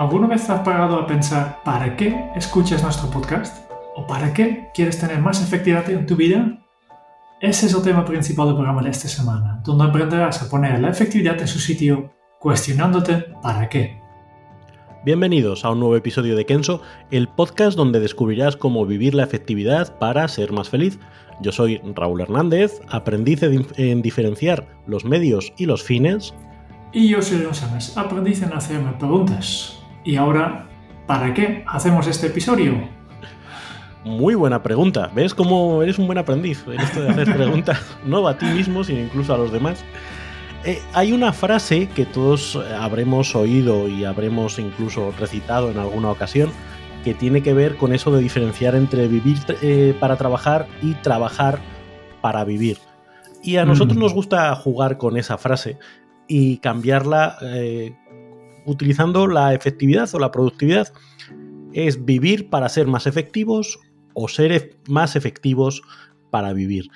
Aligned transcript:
¿Alguna 0.00 0.28
vez 0.28 0.48
has 0.48 0.60
parado 0.60 0.96
a 0.96 1.06
pensar 1.06 1.62
para 1.62 1.94
qué 1.94 2.30
escuchas 2.34 2.82
nuestro 2.82 3.10
podcast? 3.10 3.70
¿O 3.94 4.06
para 4.06 4.32
qué 4.32 4.70
quieres 4.72 4.98
tener 4.98 5.20
más 5.20 5.42
efectividad 5.42 5.90
en 5.90 6.06
tu 6.06 6.16
vida? 6.16 6.58
Ese 7.38 7.66
es 7.66 7.74
el 7.74 7.82
tema 7.82 8.02
principal 8.06 8.46
del 8.46 8.54
programa 8.54 8.80
de 8.80 8.88
esta 8.88 9.08
semana, 9.08 9.60
donde 9.62 9.84
aprenderás 9.84 10.42
a 10.42 10.48
poner 10.48 10.80
la 10.80 10.88
efectividad 10.88 11.38
en 11.38 11.46
su 11.46 11.58
sitio 11.58 12.14
cuestionándote 12.38 13.26
para 13.42 13.68
qué. 13.68 14.00
Bienvenidos 15.04 15.66
a 15.66 15.70
un 15.70 15.80
nuevo 15.80 15.96
episodio 15.96 16.34
de 16.34 16.46
Kenso, 16.46 16.80
el 17.10 17.28
podcast 17.28 17.76
donde 17.76 18.00
descubrirás 18.00 18.56
cómo 18.56 18.86
vivir 18.86 19.14
la 19.14 19.24
efectividad 19.24 19.98
para 19.98 20.26
ser 20.28 20.50
más 20.50 20.70
feliz. 20.70 20.98
Yo 21.42 21.52
soy 21.52 21.78
Raúl 21.94 22.22
Hernández, 22.22 22.80
aprendiz 22.88 23.42
en 23.42 24.00
diferenciar 24.00 24.66
los 24.86 25.04
medios 25.04 25.52
y 25.58 25.66
los 25.66 25.82
fines. 25.82 26.32
Y 26.90 27.08
yo 27.08 27.20
soy 27.20 27.40
León 27.40 27.52
aprendiz 27.96 28.42
en 28.42 28.54
hacerme 28.54 28.92
preguntas. 28.92 29.79
Y 30.04 30.16
ahora, 30.16 30.66
¿para 31.06 31.34
qué 31.34 31.64
hacemos 31.66 32.06
este 32.06 32.28
episodio? 32.28 32.88
Muy 34.04 34.34
buena 34.34 34.62
pregunta. 34.62 35.10
¿Ves 35.14 35.34
cómo 35.34 35.82
eres 35.82 35.98
un 35.98 36.06
buen 36.06 36.18
aprendiz 36.18 36.64
en 36.66 36.80
esto 36.80 37.02
de 37.02 37.10
hacer 37.10 37.34
preguntas? 37.36 37.80
no 38.04 38.26
a 38.26 38.38
ti 38.38 38.46
mismo, 38.46 38.82
sino 38.82 39.00
incluso 39.00 39.34
a 39.34 39.38
los 39.38 39.52
demás. 39.52 39.84
Eh, 40.64 40.80
hay 40.94 41.12
una 41.12 41.32
frase 41.32 41.88
que 41.88 42.06
todos 42.06 42.56
habremos 42.56 43.34
oído 43.34 43.88
y 43.88 44.04
habremos 44.04 44.58
incluso 44.58 45.12
recitado 45.18 45.70
en 45.70 45.78
alguna 45.78 46.10
ocasión 46.10 46.50
que 47.04 47.14
tiene 47.14 47.42
que 47.42 47.54
ver 47.54 47.76
con 47.76 47.94
eso 47.94 48.10
de 48.10 48.22
diferenciar 48.22 48.74
entre 48.74 49.08
vivir 49.08 49.38
eh, 49.62 49.94
para 49.98 50.16
trabajar 50.16 50.66
y 50.82 50.94
trabajar 50.94 51.60
para 52.20 52.44
vivir. 52.44 52.78
Y 53.42 53.56
a 53.56 53.64
nosotros 53.64 53.96
mm. 53.96 54.00
nos 54.00 54.14
gusta 54.14 54.54
jugar 54.54 54.98
con 54.98 55.16
esa 55.16 55.38
frase 55.38 55.78
y 56.28 56.58
cambiarla 56.58 57.38
eh, 57.42 57.96
utilizando 58.66 59.26
la 59.26 59.54
efectividad 59.54 60.08
o 60.14 60.18
la 60.18 60.30
productividad. 60.30 60.92
Es 61.72 62.04
vivir 62.04 62.50
para 62.50 62.68
ser 62.68 62.86
más 62.86 63.06
efectivos 63.06 63.78
o 64.14 64.28
ser 64.28 64.76
más 64.88 65.16
efectivos 65.16 65.82
para 66.30 66.52
vivir. 66.52 66.88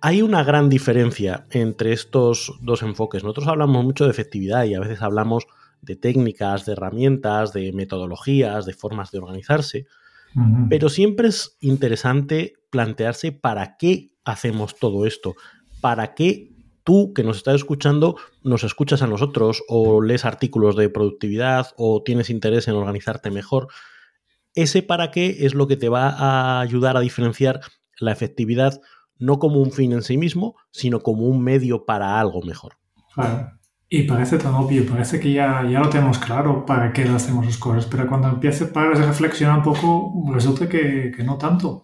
Hay 0.00 0.22
una 0.22 0.44
gran 0.44 0.68
diferencia 0.68 1.46
entre 1.50 1.92
estos 1.92 2.52
dos 2.60 2.82
enfoques. 2.82 3.22
Nosotros 3.22 3.48
hablamos 3.48 3.84
mucho 3.84 4.04
de 4.04 4.10
efectividad 4.10 4.64
y 4.64 4.74
a 4.74 4.80
veces 4.80 5.02
hablamos 5.02 5.46
de 5.82 5.96
técnicas, 5.96 6.66
de 6.66 6.72
herramientas, 6.72 7.52
de 7.52 7.72
metodologías, 7.72 8.66
de 8.66 8.74
formas 8.74 9.10
de 9.10 9.18
organizarse, 9.18 9.86
pero 10.68 10.90
siempre 10.90 11.28
es 11.28 11.56
interesante 11.60 12.54
plantearse 12.68 13.32
para 13.32 13.78
qué 13.78 14.10
hacemos 14.24 14.76
todo 14.78 15.06
esto, 15.06 15.34
para 15.80 16.14
qué 16.14 16.55
tú 16.86 17.12
que 17.12 17.24
nos 17.24 17.36
estás 17.36 17.56
escuchando 17.56 18.16
nos 18.42 18.64
escuchas 18.64 19.02
a 19.02 19.08
nosotros 19.08 19.64
o 19.68 20.00
lees 20.00 20.24
artículos 20.24 20.76
de 20.76 20.88
productividad 20.88 21.66
o 21.76 22.02
tienes 22.02 22.30
interés 22.30 22.68
en 22.68 22.76
organizarte 22.76 23.30
mejor 23.30 23.68
ese 24.54 24.82
para 24.82 25.10
qué 25.10 25.44
es 25.44 25.54
lo 25.54 25.66
que 25.66 25.76
te 25.76 25.90
va 25.90 26.08
a 26.08 26.60
ayudar 26.60 26.96
a 26.96 27.00
diferenciar 27.00 27.60
la 27.98 28.12
efectividad 28.12 28.80
no 29.18 29.38
como 29.38 29.60
un 29.60 29.72
fin 29.72 29.92
en 29.92 30.02
sí 30.02 30.16
mismo, 30.16 30.56
sino 30.70 31.00
como 31.00 31.26
un 31.26 31.42
medio 31.42 31.84
para 31.84 32.20
algo 32.20 32.42
mejor. 32.42 32.74
Claro. 33.14 33.52
Y 33.88 34.02
parece 34.02 34.38
tan 34.38 34.54
obvio, 34.54 34.84
parece 34.86 35.20
que 35.20 35.32
ya, 35.32 35.64
ya 35.70 35.80
lo 35.80 35.88
tenemos 35.88 36.18
claro 36.18 36.66
para 36.66 36.92
qué 36.92 37.04
hacemos 37.04 37.46
las 37.46 37.56
cosas, 37.56 37.86
pero 37.86 38.08
cuando 38.08 38.28
empieces 38.28 38.74
a 38.76 38.90
reflexionar 38.94 39.58
un 39.58 39.64
poco, 39.64 40.12
resulta 40.32 40.68
que, 40.68 41.12
que 41.16 41.22
no 41.22 41.38
tanto. 41.38 41.82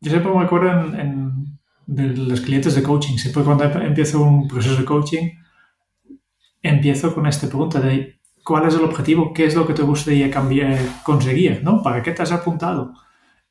Yo 0.00 0.10
siempre 0.10 0.32
me 0.32 0.44
acuerdo 0.44 0.94
en, 0.94 1.58
de 1.86 2.08
los 2.16 2.40
clientes 2.40 2.74
de 2.74 2.82
coaching, 2.82 3.16
siempre 3.16 3.42
cuando 3.42 3.64
empiezo 3.64 4.22
un 4.22 4.48
proceso 4.48 4.76
de 4.76 4.84
coaching, 4.84 5.30
empiezo 6.62 7.14
con 7.14 7.26
esta 7.26 7.48
pregunta 7.48 7.80
de 7.80 8.20
cuál 8.44 8.68
es 8.68 8.74
el 8.74 8.84
objetivo, 8.84 9.32
qué 9.32 9.46
es 9.46 9.54
lo 9.54 9.66
que 9.66 9.74
te 9.74 9.82
gustaría 9.82 10.30
cambiar, 10.30 10.78
conseguir, 11.02 11.62
¿no? 11.62 11.82
¿Para 11.82 12.02
qué 12.02 12.12
te 12.12 12.22
has 12.22 12.32
apuntado? 12.32 12.94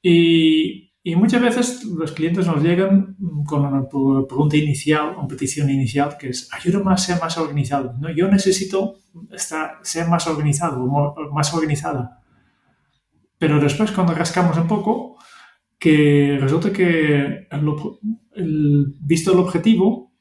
Y, 0.01 0.91
y 1.03 1.15
muchas 1.15 1.41
veces 1.41 1.83
los 1.83 2.11
clientes 2.11 2.45
nos 2.45 2.61
llegan 2.61 3.17
con 3.47 3.65
una 3.65 3.87
pregunta 3.87 4.55
inicial, 4.55 5.15
una 5.17 5.27
petición 5.27 5.69
inicial, 5.69 6.15
que 6.17 6.29
es, 6.29 6.47
ayúdame 6.53 6.93
a 6.93 6.97
ser 6.97 7.19
más 7.19 7.37
organizado, 7.37 7.95
¿no? 7.99 8.09
Yo 8.11 8.27
necesito 8.27 8.97
estar, 9.31 9.79
ser 9.81 10.07
más 10.07 10.27
organizado, 10.27 10.85
más 11.31 11.53
organizada. 11.53 12.21
Pero 13.39 13.59
después 13.59 13.91
cuando 13.91 14.13
rascamos 14.13 14.55
un 14.57 14.67
poco, 14.67 15.17
que 15.81 16.37
resulta 16.39 16.71
que 16.71 17.47
el, 17.49 18.95
visto 18.99 19.33
el 19.33 19.39
objetivo, 19.39 20.11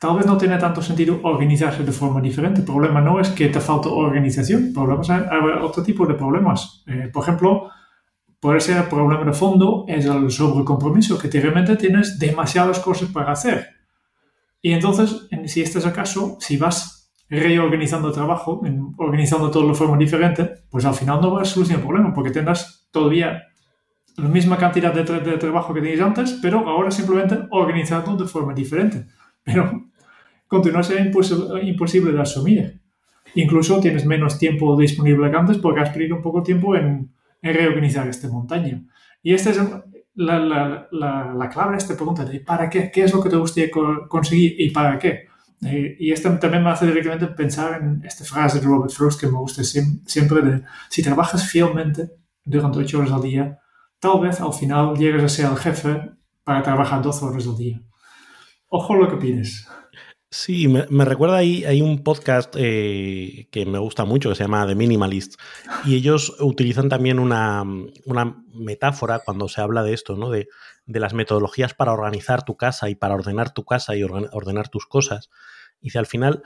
tal 0.00 0.16
vez 0.16 0.26
no 0.26 0.36
tiene 0.36 0.58
tanto 0.58 0.82
sentido 0.82 1.20
organizarse 1.22 1.84
de 1.84 1.92
forma 1.92 2.20
diferente. 2.20 2.58
El 2.62 2.66
problema 2.66 3.00
no 3.00 3.20
es 3.20 3.28
que 3.28 3.48
te 3.48 3.60
falta 3.60 3.90
organización, 3.90 4.64
el 4.64 4.72
problema 4.72 5.02
es 5.02 5.62
otro 5.62 5.84
tipo 5.84 6.04
de 6.04 6.14
problemas. 6.14 6.82
Eh, 6.88 7.08
por 7.12 7.22
ejemplo, 7.22 7.70
puede 8.40 8.58
ser 8.58 8.78
el 8.78 8.88
problema 8.88 9.24
de 9.24 9.32
fondo 9.32 9.84
es 9.86 10.04
el 10.06 10.28
sobrecompromiso, 10.32 11.16
que 11.16 11.28
realmente 11.30 11.76
tienes 11.76 12.18
demasiadas 12.18 12.80
cosas 12.80 13.08
para 13.10 13.30
hacer. 13.30 13.68
Y 14.60 14.72
entonces, 14.72 15.28
si 15.46 15.62
este 15.62 15.78
es 15.78 15.86
el 15.86 15.92
caso, 15.92 16.38
si 16.40 16.56
vas 16.56 17.12
reorganizando 17.28 18.08
el 18.08 18.14
trabajo, 18.14 18.60
organizando 18.96 19.48
todo 19.48 19.68
de 19.68 19.74
forma 19.74 19.96
diferente, 19.96 20.64
pues 20.68 20.84
al 20.84 20.94
final 20.94 21.20
no 21.20 21.30
vas 21.30 21.48
a 21.48 21.52
solucionar 21.52 21.82
el 21.82 21.86
problema, 21.86 22.12
porque 22.12 22.32
tendrás 22.32 22.88
todavía 22.90 23.44
la 24.20 24.28
misma 24.28 24.56
cantidad 24.56 24.92
de, 24.92 25.02
de 25.02 25.38
trabajo 25.38 25.72
que 25.72 25.80
tenías 25.80 26.00
antes, 26.00 26.38
pero 26.42 26.68
ahora 26.68 26.90
simplemente 26.90 27.38
organizando 27.50 28.16
de 28.16 28.28
forma 28.28 28.54
diferente. 28.54 29.06
Pero 29.44 29.90
continúa 30.50 30.82
siendo 30.82 31.18
imposible, 31.62 32.12
de 32.12 32.20
asumir. 32.20 32.80
Incluso 33.34 33.80
tienes 33.80 34.04
menos 34.04 34.38
tiempo 34.38 34.76
disponible 34.76 35.30
que 35.30 35.36
antes 35.36 35.58
porque 35.58 35.80
has 35.80 35.90
perdido 35.90 36.16
un 36.16 36.22
poco 36.22 36.40
de 36.40 36.46
tiempo 36.46 36.74
en, 36.76 37.12
reorganizar 37.42 38.06
esta 38.08 38.28
montaña. 38.28 38.82
Y 39.22 39.32
esta 39.32 39.50
es 39.50 39.60
la, 40.14 41.48
clave 41.50 41.72
de 41.72 41.78
esta 41.78 41.94
pregunta 41.94 42.24
de 42.24 42.40
¿para 42.40 42.68
qué? 42.68 42.90
¿Qué 42.90 43.04
es 43.04 43.14
lo 43.14 43.22
que 43.22 43.30
te 43.30 43.36
gustaría 43.36 43.70
conseguir 44.08 44.60
y 44.60 44.70
para 44.70 44.98
qué? 44.98 45.28
Eh, 45.64 45.96
y 45.98 46.10
esto 46.10 46.36
también 46.38 46.64
me 46.64 46.70
hace 46.70 46.86
directamente 46.86 47.26
pensar 47.28 47.80
en 47.80 48.02
esta 48.04 48.24
frase 48.24 48.58
de 48.58 48.66
Robert 48.66 48.92
Frost 48.92 49.20
que 49.20 49.26
me 49.26 49.38
gusta 49.38 49.62
siempre 49.62 50.42
de 50.42 50.62
si 50.88 51.02
trabajas 51.02 51.48
fielmente 51.48 52.10
durante 52.44 52.78
8 52.78 52.98
horas 52.98 53.12
al 53.12 53.22
día, 53.22 53.59
tal 54.00 54.20
vez 54.20 54.40
al 54.40 54.52
final 54.52 54.96
llegues 54.96 55.22
a 55.22 55.28
ser 55.28 55.46
el 55.46 55.56
jefe 55.56 56.10
para 56.42 56.62
trabajar 56.62 57.02
12 57.02 57.24
horas 57.24 57.46
al 57.46 57.56
día. 57.56 57.80
Ojo 58.68 58.94
lo 58.94 59.08
que 59.08 59.16
pides. 59.16 59.68
Sí, 60.32 60.68
me, 60.68 61.04
recuerda 61.04 61.38
ahí, 61.38 61.64
hay 61.64 61.82
un 61.82 62.04
podcast 62.04 62.54
eh, 62.56 63.48
que 63.50 63.66
me 63.66 63.80
gusta 63.80 64.04
mucho 64.04 64.28
que 64.28 64.36
se 64.36 64.44
llama 64.44 64.64
The 64.64 64.76
Minimalist 64.76 65.40
y 65.84 65.96
ellos 65.96 66.36
utilizan 66.38 66.88
también 66.88 67.18
una, 67.18 67.64
metáfora 68.54 69.18
cuando 69.24 69.48
se 69.48 69.60
habla 69.60 69.82
de 69.82 69.92
esto, 69.92 70.16
¿no? 70.16 70.30
De, 70.30 70.46
las 70.86 71.14
metodologías 71.14 71.74
para 71.74 71.92
organizar 71.92 72.44
tu 72.44 72.56
casa 72.56 72.88
y 72.88 72.94
para 72.94 73.14
ordenar 73.14 73.52
tu 73.52 73.64
casa 73.64 73.96
y 73.96 74.04
ordenar 74.04 74.68
tus 74.68 74.86
cosas. 74.86 75.30
Y 75.80 75.90
si 75.90 75.98
al 75.98 76.06
final 76.06 76.44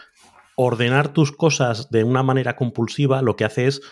ordenar 0.56 1.12
tus 1.12 1.32
cosas 1.32 1.90
de 1.90 2.04
una 2.04 2.22
manera 2.22 2.56
compulsiva 2.56 3.22
lo 3.22 3.36
que 3.36 3.44
hace 3.44 3.66
es 3.66 3.82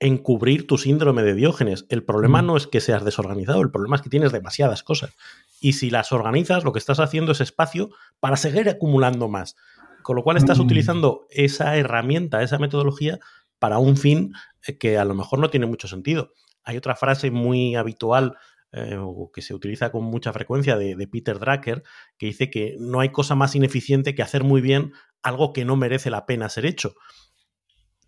encubrir 0.00 0.66
tu 0.66 0.78
síndrome 0.78 1.22
de 1.22 1.34
Diógenes. 1.34 1.86
El 1.88 2.02
problema 2.02 2.42
mm. 2.42 2.46
no 2.46 2.56
es 2.56 2.66
que 2.66 2.80
seas 2.80 3.04
desorganizado, 3.04 3.62
el 3.62 3.70
problema 3.70 3.96
es 3.96 4.02
que 4.02 4.10
tienes 4.10 4.32
demasiadas 4.32 4.82
cosas. 4.82 5.14
Y 5.60 5.74
si 5.74 5.90
las 5.90 6.10
organizas, 6.10 6.64
lo 6.64 6.72
que 6.72 6.78
estás 6.78 6.98
haciendo 6.98 7.32
es 7.32 7.40
espacio 7.40 7.90
para 8.18 8.36
seguir 8.36 8.68
acumulando 8.68 9.28
más. 9.28 9.56
Con 10.02 10.16
lo 10.16 10.24
cual 10.24 10.38
estás 10.38 10.58
mm. 10.58 10.62
utilizando 10.62 11.26
esa 11.30 11.76
herramienta, 11.76 12.42
esa 12.42 12.58
metodología, 12.58 13.20
para 13.58 13.78
un 13.78 13.96
fin 13.96 14.32
eh, 14.66 14.78
que 14.78 14.98
a 14.98 15.04
lo 15.04 15.14
mejor 15.14 15.38
no 15.38 15.50
tiene 15.50 15.66
mucho 15.66 15.86
sentido. 15.86 16.32
Hay 16.64 16.76
otra 16.76 16.96
frase 16.96 17.30
muy 17.30 17.76
habitual 17.76 18.36
eh, 18.72 18.96
o 18.98 19.30
que 19.32 19.42
se 19.42 19.52
utiliza 19.52 19.90
con 19.90 20.04
mucha 20.04 20.32
frecuencia 20.32 20.76
de, 20.76 21.08
Peter 21.08 21.38
Drucker, 21.38 21.82
que 22.16 22.26
dice 22.26 22.50
que 22.50 22.76
no 22.78 23.00
hay 23.00 23.10
cosa 23.10 23.34
más 23.34 23.54
ineficiente 23.54 24.14
que 24.14 24.22
hacer 24.22 24.44
muy 24.44 24.60
bien 24.60 24.92
algo 25.22 25.52
que 25.52 25.64
no 25.64 25.76
merece 25.76 26.08
la 26.08 26.24
pena 26.24 26.48
ser 26.48 26.66
hecho. 26.66 26.94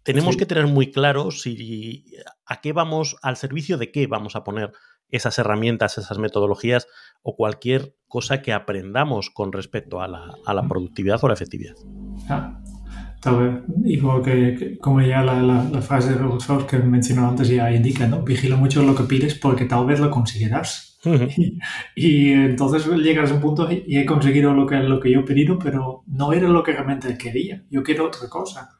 Tenemos 0.05 0.37
que 0.37 0.47
tener 0.47 0.67
muy 0.67 0.91
claro 0.91 1.31
si 1.31 2.05
a 2.47 2.61
qué 2.61 2.73
vamos, 2.73 3.17
al 3.23 3.37
servicio 3.37 3.79
de 3.79 3.93
qué 3.93 4.07
vamos 4.07 4.37
a 4.37 4.45
poner 4.45 4.73
esas 5.13 5.39
herramientas, 5.39 5.99
esas 5.99 6.19
metodologías 6.19 6.89
o 7.23 7.37
cualquier 7.37 7.95
cosa 8.09 8.43
que 8.43 8.53
aprendamos 8.53 9.31
con 9.31 9.53
respecto 9.53 10.01
a 10.01 10.09
la, 10.09 10.69
productividad 10.69 11.23
o 11.23 11.29
la 11.29 11.35
efectividad. 11.35 11.75
Ah, 12.29 12.61
tal 13.21 13.39
vez, 13.39 13.63
igual 13.85 14.23
que, 14.23 14.79
como 14.81 15.01
ya 15.03 15.23
la, 15.23 15.83
frase 15.83 16.15
de 16.15 16.17
Robert 16.17 16.67
que 16.67 16.79
mencionó 16.79 17.29
antes 17.29 17.49
ya 17.49 17.71
indica, 17.71 18.07
¿no? 18.07 18.23
Vigila 18.23 18.57
mucho 18.57 18.83
lo 18.83 18.95
que 18.95 19.05
pides 19.05 19.35
porque 19.35 19.67
tal 19.67 19.87
vez 19.87 20.01
lo 20.01 20.11
conseguirás. 20.11 20.99
y, 21.95 22.33
entonces 22.33 22.87
llegas 22.87 23.31
a 23.31 23.35
un 23.35 23.41
punto 23.41 23.69
y 23.71 23.99
he 23.99 24.07
conseguido 24.07 24.55
lo 24.55 24.67
que, 24.67 24.77
lo 24.77 24.99
que 24.99 25.11
yo 25.11 25.21
he 25.21 25.25
pedido, 25.25 25.59
pero 25.59 26.05
no 26.07 26.33
era 26.33 26.49
lo 26.49 26.63
que 26.63 26.73
realmente 26.73 27.19
quería. 27.19 27.65
Yo 27.71 27.83
quiero 27.83 28.07
otra 28.07 28.29
cosa. 28.29 28.79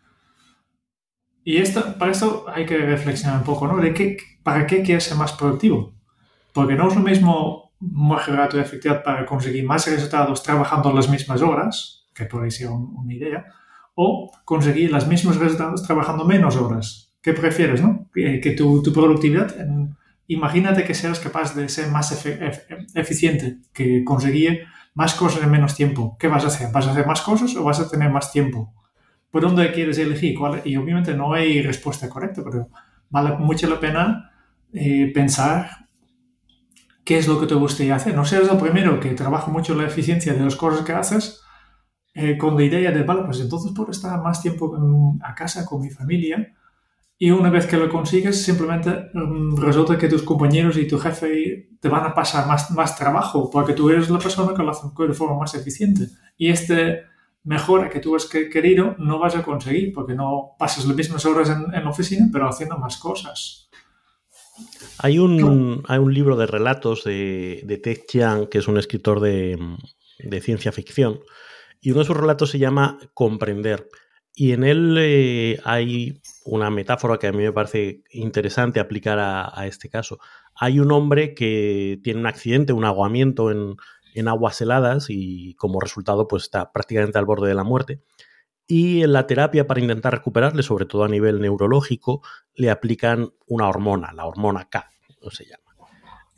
Y 1.44 1.56
esto, 1.56 1.99
para 1.99 2.12
esto 2.12 2.47
hay 2.49 2.67
que 2.67 2.79
reflexionar 2.79 3.39
un 3.39 3.44
poco, 3.44 3.67
¿no? 3.67 3.77
De 3.79 3.93
qué, 3.93 4.17
¿Para 4.43 4.67
qué 4.67 4.83
quieres 4.83 5.05
ser 5.05 5.17
más 5.17 5.33
productivo? 5.33 5.94
Porque 6.53 6.75
no 6.75 6.89
es 6.89 6.94
lo 6.94 7.00
mismo 7.00 7.73
mejorar 7.81 8.49
tu 8.49 8.59
efectividad 8.59 9.03
para 9.03 9.25
conseguir 9.27 9.65
más 9.65 9.87
resultados 9.87 10.43
trabajando 10.43 10.93
las 10.93 11.09
mismas 11.09 11.43
horas, 11.43 12.06
que 12.15 12.25
puede 12.25 12.50
ser 12.50 12.69
una 12.71 13.12
idea, 13.12 13.47
o 13.94 14.31
conseguir 14.44 14.91
los 14.91 15.06
mismos 15.06 15.37
resultados 15.37 15.83
trabajando 15.83 16.25
menos 16.25 16.56
horas. 16.56 17.15
¿Qué 17.21 17.33
prefieres, 17.33 17.83
no? 17.83 18.09
Que 18.12 18.55
tu, 18.56 18.83
tu 18.83 18.93
productividad, 18.93 19.55
imagínate 20.27 20.85
que 20.85 20.95
seas 20.95 21.21
capaz 21.21 21.55
de 21.55 21.69
ser 21.69 21.88
más 21.88 22.12
eficiente, 22.95 23.59
que 23.73 24.05
conseguir 24.05 24.65
más 24.95 25.15
cosas 25.15 25.43
en 25.43 25.50
menos 25.50 25.75
tiempo. 25.75 26.17
¿Qué 26.19 26.29
vas 26.29 26.45
a 26.45 26.49
hacer? 26.49 26.71
¿Vas 26.73 26.87
a 26.87 26.93
hacer 26.93 27.06
más 27.06 27.23
cosas 27.23 27.55
o 27.56 27.65
vas 27.65 27.81
a 27.81 27.88
tener 27.88 28.11
más 28.11 28.33
tiempo? 28.33 28.75
¿Por 29.32 29.40
dónde 29.40 29.73
quieres 29.73 29.96
elegir? 29.96 30.38
Y 30.64 30.76
obviamente 30.76 31.14
no 31.14 31.32
hay 31.32 31.62
respuesta 31.62 32.06
correcta, 32.11 32.43
pero 32.44 32.69
vale 33.08 33.34
mucho 33.38 33.67
la 33.67 33.81
pena 33.81 34.31
eh, 34.75 35.11
pensar 35.14 35.88
qué 37.02 37.17
es 37.17 37.26
lo 37.26 37.40
que 37.40 37.46
te 37.46 37.55
gustaría 37.55 37.94
hacer. 37.94 38.14
No 38.14 38.26
seas 38.26 38.50
el 38.50 38.58
primero 38.58 39.00
que 39.00 39.14
trabaja 39.14 39.50
mucho 39.50 39.75
la 39.75 39.87
eficiencia 39.87 40.34
de 40.34 40.44
las 40.44 40.55
cosas 40.55 40.84
que 40.84 40.93
haces 40.93 41.40
eh, 42.12 42.37
con 42.37 42.56
la 42.56 42.64
idea 42.64 42.93
de, 42.93 43.05
vale, 43.05 43.23
pues 43.25 43.40
entonces 43.40 43.73
puedo 43.75 43.90
estar 43.90 44.20
más 44.20 44.43
tiempo 44.43 44.76
a 45.23 45.35
casa 45.35 45.64
con 45.64 45.81
mi 45.81 45.88
familia 45.88 46.55
y 47.19 47.31
una 47.31 47.49
vez 47.49 47.67
que 47.67 47.78
lo 47.78 47.88
consigues, 47.88 48.44
simplemente 48.44 49.08
mm, 49.14 49.56
resulta 49.56 49.96
que 49.96 50.08
tus 50.08 50.25
compañeros 50.25 50.76
y 50.76 50.87
tu 50.87 50.99
jefe 50.99 51.70
te 51.81 51.88
van 51.88 52.05
a 52.05 52.14
pasar 52.14 52.46
más, 52.46 52.70
más 52.73 52.96
trabajo 52.96 53.49
porque 53.50 53.73
tú 53.73 53.88
eres 53.88 54.11
la 54.11 54.19
persona 54.19 54.52
que 54.55 54.62
lo 54.62 54.73
hace 54.73 54.88
de 55.08 55.14
forma 55.14 55.38
más 55.38 55.55
eficiente. 55.55 56.08
Y 56.37 56.50
este 56.50 57.12
mejora 57.44 57.91
que 57.91 58.00
tú 58.00 58.15
has 58.15 58.27
querido 58.27 58.94
no 58.99 59.19
vas 59.19 59.35
a 59.35 59.43
conseguir 59.43 59.93
porque 59.93 60.15
no 60.15 60.55
pasas 60.59 60.85
las 60.87 60.97
mismas 60.97 61.25
horas 61.27 61.50
en, 61.50 61.71
la 61.73 61.91
oficina, 61.91 62.29
pero 62.33 62.49
haciendo 62.49 62.79
más 62.79 62.97
cosas. 62.99 63.69
Hay 64.99 65.19
un, 65.19 65.83
hay 65.89 65.99
un 65.99 66.15
libro 66.15 66.37
de 66.37 66.47
relatos 66.47 67.05
de, 67.05 67.62
de 67.65 67.79
Ted 67.79 68.00
Chiang, 68.06 68.47
que 68.47 68.59
es 68.59 68.69
un 68.69 68.79
escritor 68.79 69.21
de, 69.21 69.59
de, 70.19 70.41
ciencia 70.41 70.71
ficción, 70.71 71.21
y 71.81 71.91
uno 71.91 72.00
de 72.00 72.06
sus 72.06 72.17
relatos 72.17 72.50
se 72.50 72.59
llama 72.59 72.99
Comprender. 73.15 73.88
Y 74.35 74.53
en 74.53 74.65
él 74.65 74.97
eh, 74.99 75.61
hay 75.65 76.21
una 76.45 76.71
metáfora 76.71 77.19
que 77.19 77.27
a 77.27 77.33
mí 77.33 77.43
me 77.43 77.53
parece 77.53 78.05
interesante 78.11 78.81
aplicar 78.81 79.19
a, 79.19 79.50
a, 79.53 79.67
este 79.67 79.88
caso. 79.88 80.19
Hay 80.55 80.79
un 80.79 80.93
hombre 80.93 81.35
que 81.35 81.99
tiene 82.05 82.21
un 82.21 82.27
accidente, 82.27 82.73
un 82.73 82.85
aguamiento 82.85 83.50
en, 83.50 83.77
en 84.14 84.29
aguas 84.29 84.61
heladas 84.61 85.06
y 85.09 85.55
como 85.55 85.81
resultado 85.81 86.29
pues 86.29 86.44
está 86.44 86.73
prácticamente 86.73 87.19
al 87.19 87.25
borde 87.25 87.49
de 87.49 87.55
la 87.55 87.64
muerte. 87.64 88.03
Y 88.67 89.03
en 89.03 89.12
la 89.12 89.26
terapia 89.26 89.67
para 89.67 89.81
intentar 89.81 90.14
recuperarle, 90.14 90.62
sobre 90.62 90.87
todo 90.87 91.05
a 91.05 91.09
nivel 91.09 91.41
neurológico, 91.41 92.23
le 92.55 92.70
aplican 92.70 93.32
una 93.47 93.69
hormona, 93.69 94.12
la 94.12 94.25
hormona 94.25 94.69
K, 94.69 94.91
no 95.23 95.31
se 95.31 95.44
llama. 95.44 95.62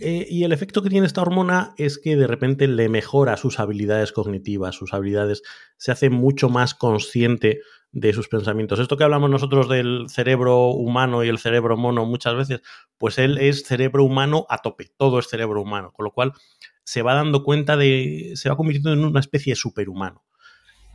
Eh, 0.00 0.26
y 0.28 0.42
el 0.42 0.52
efecto 0.52 0.82
que 0.82 0.90
tiene 0.90 1.06
esta 1.06 1.22
hormona 1.22 1.74
es 1.78 1.98
que 1.98 2.16
de 2.16 2.26
repente 2.26 2.66
le 2.66 2.88
mejora 2.88 3.36
sus 3.36 3.60
habilidades 3.60 4.10
cognitivas, 4.10 4.74
sus 4.74 4.92
habilidades, 4.92 5.42
se 5.76 5.92
hace 5.92 6.10
mucho 6.10 6.48
más 6.48 6.74
consciente 6.74 7.60
de 7.92 8.12
sus 8.12 8.28
pensamientos. 8.28 8.80
Esto 8.80 8.96
que 8.96 9.04
hablamos 9.04 9.30
nosotros 9.30 9.68
del 9.68 10.06
cerebro 10.08 10.70
humano 10.70 11.22
y 11.22 11.28
el 11.28 11.38
cerebro 11.38 11.76
mono 11.76 12.04
muchas 12.06 12.34
veces, 12.34 12.60
pues 12.98 13.18
él 13.18 13.38
es 13.38 13.62
cerebro 13.62 14.02
humano 14.02 14.46
a 14.48 14.58
tope, 14.58 14.90
todo 14.96 15.20
es 15.20 15.28
cerebro 15.28 15.62
humano, 15.62 15.92
con 15.92 16.04
lo 16.04 16.10
cual 16.10 16.32
se 16.84 17.02
va 17.02 17.14
dando 17.14 17.42
cuenta 17.42 17.76
de, 17.76 18.32
se 18.34 18.48
va 18.48 18.56
convirtiendo 18.56 18.92
en 18.92 19.04
una 19.04 19.20
especie 19.20 19.52
de 19.52 19.56
superhumano. 19.56 20.24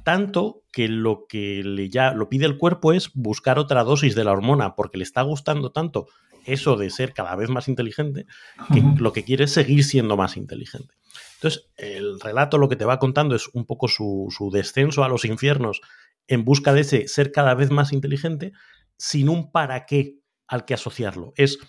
Tanto 0.04 0.64
que 0.72 0.88
lo 0.88 1.26
que 1.28 1.62
le 1.64 1.90
ya 1.90 2.14
lo 2.14 2.30
pide 2.30 2.46
el 2.46 2.58
cuerpo 2.58 2.94
es 2.94 3.12
buscar 3.14 3.60
otra 3.60 3.84
dosis 3.84 4.16
de 4.16 4.24
la 4.24 4.32
hormona, 4.32 4.76
porque 4.76 4.98
le 4.98 5.04
está 5.04 5.22
gustando 5.24 5.72
tanto 5.72 6.08
eso 6.46 6.78
de 6.78 6.90
ser 6.90 7.14
cada 7.14 7.36
vez 7.36 7.50
más 7.50 7.68
inteligente, 7.68 8.26
que 8.74 8.82
lo 8.98 9.12
que 9.12 9.24
quiere 9.24 9.44
es 9.44 9.52
seguir 9.52 9.84
siendo 9.84 10.16
más 10.16 10.38
inteligente. 10.38 10.94
Entonces, 11.36 11.70
el 11.76 12.20
relato 12.20 12.58
lo 12.58 12.70
que 12.70 12.76
te 12.76 12.86
va 12.86 13.00
contando 13.00 13.36
es 13.36 13.50
un 13.54 13.66
poco 13.66 13.88
su, 13.88 14.34
su 14.36 14.50
descenso 14.52 15.04
a 15.04 15.10
los 15.10 15.26
infiernos 15.26 15.82
en 16.28 16.46
busca 16.46 16.74
de 16.74 16.82
ese 16.82 17.08
ser 17.08 17.32
cada 17.32 17.56
vez 17.56 17.72
más 17.72 17.92
inteligente, 17.92 18.54
sin 18.98 19.30
un 19.30 19.52
para 19.52 19.86
qué 19.86 20.20
al 20.48 20.66
que 20.66 20.74
asociarlo. 20.74 21.34
Es 21.36 21.60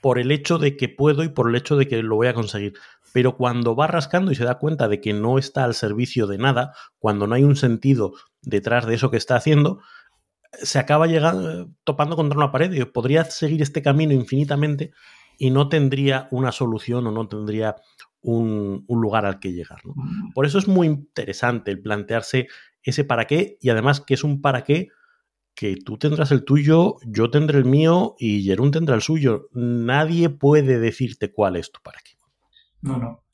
por 0.00 0.18
el 0.18 0.32
hecho 0.32 0.58
de 0.58 0.76
que 0.76 0.88
puedo 0.88 1.22
y 1.22 1.28
por 1.28 1.48
el 1.48 1.54
hecho 1.54 1.76
de 1.76 1.86
que 1.86 2.02
lo 2.02 2.16
voy 2.16 2.26
a 2.26 2.34
conseguir 2.34 2.74
pero 3.12 3.36
cuando 3.36 3.76
va 3.76 3.86
rascando 3.86 4.32
y 4.32 4.34
se 4.34 4.44
da 4.44 4.58
cuenta 4.58 4.88
de 4.88 5.00
que 5.00 5.12
no 5.12 5.38
está 5.38 5.64
al 5.64 5.74
servicio 5.74 6.26
de 6.26 6.38
nada, 6.38 6.74
cuando 6.98 7.26
no 7.26 7.34
hay 7.34 7.44
un 7.44 7.56
sentido 7.56 8.12
detrás 8.40 8.86
de 8.86 8.94
eso 8.94 9.10
que 9.10 9.16
está 9.16 9.36
haciendo, 9.36 9.80
se 10.52 10.78
acaba 10.78 11.06
llegando, 11.06 11.70
topando 11.84 12.16
contra 12.16 12.36
una 12.36 12.52
pared 12.52 12.72
y 12.72 12.84
podría 12.84 13.24
seguir 13.24 13.62
este 13.62 13.82
camino 13.82 14.12
infinitamente 14.12 14.92
y 15.38 15.50
no 15.50 15.68
tendría 15.68 16.28
una 16.30 16.52
solución 16.52 17.06
o 17.06 17.10
no 17.10 17.28
tendría 17.28 17.76
un, 18.20 18.84
lugar 18.88 19.26
al 19.26 19.40
que 19.40 19.52
llegar. 19.52 19.80
Mm. 19.84 20.32
Por 20.32 20.46
eso 20.46 20.58
es 20.58 20.68
muy 20.68 20.86
interesante 20.86 21.70
el 21.70 21.80
plantearse 21.80 22.48
ese 22.82 23.04
para 23.04 23.26
qué 23.26 23.58
y 23.60 23.70
además 23.70 24.00
que 24.00 24.14
es 24.14 24.24
un 24.24 24.40
para 24.40 24.64
qué 24.64 24.88
que 25.54 25.76
tú 25.76 25.98
tendrás 25.98 26.30
el 26.32 26.44
tuyo, 26.44 26.96
yo 27.04 27.30
tendré 27.30 27.58
el 27.58 27.66
mío 27.66 28.14
y 28.18 28.42
Jerún 28.42 28.70
tendrá 28.70 28.94
el 28.94 29.02
suyo. 29.02 29.48
Nadie 29.52 30.30
puede 30.30 30.78
decirte 30.78 31.30
cuál 31.30 31.56
es 31.56 31.70
tu 31.70 31.80
para 31.82 31.98
qué. 32.00 32.12
No, 32.82 32.98
no. 32.98 33.24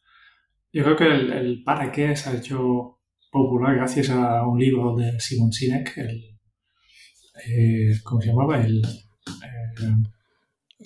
Yo 0.73 0.85
creo 0.85 0.97
que 0.97 1.07
el, 1.07 1.63
para 1.65 1.91
qué 1.91 2.15
se 2.15 2.31
ha 2.31 2.37
hecho 2.37 3.01
popular 3.31 3.75
gracias 3.75 4.11
a 4.11 4.47
un 4.47 4.59
libro 4.59 4.95
de 4.97 5.19
Simon 5.19 5.53
Sinek, 5.53 5.97
el, 5.97 6.39
eh, 7.47 7.99
¿cómo 8.05 8.21
se 8.21 8.29
llamaba? 8.29 8.61
El, 8.61 8.83
eh, 8.85 9.97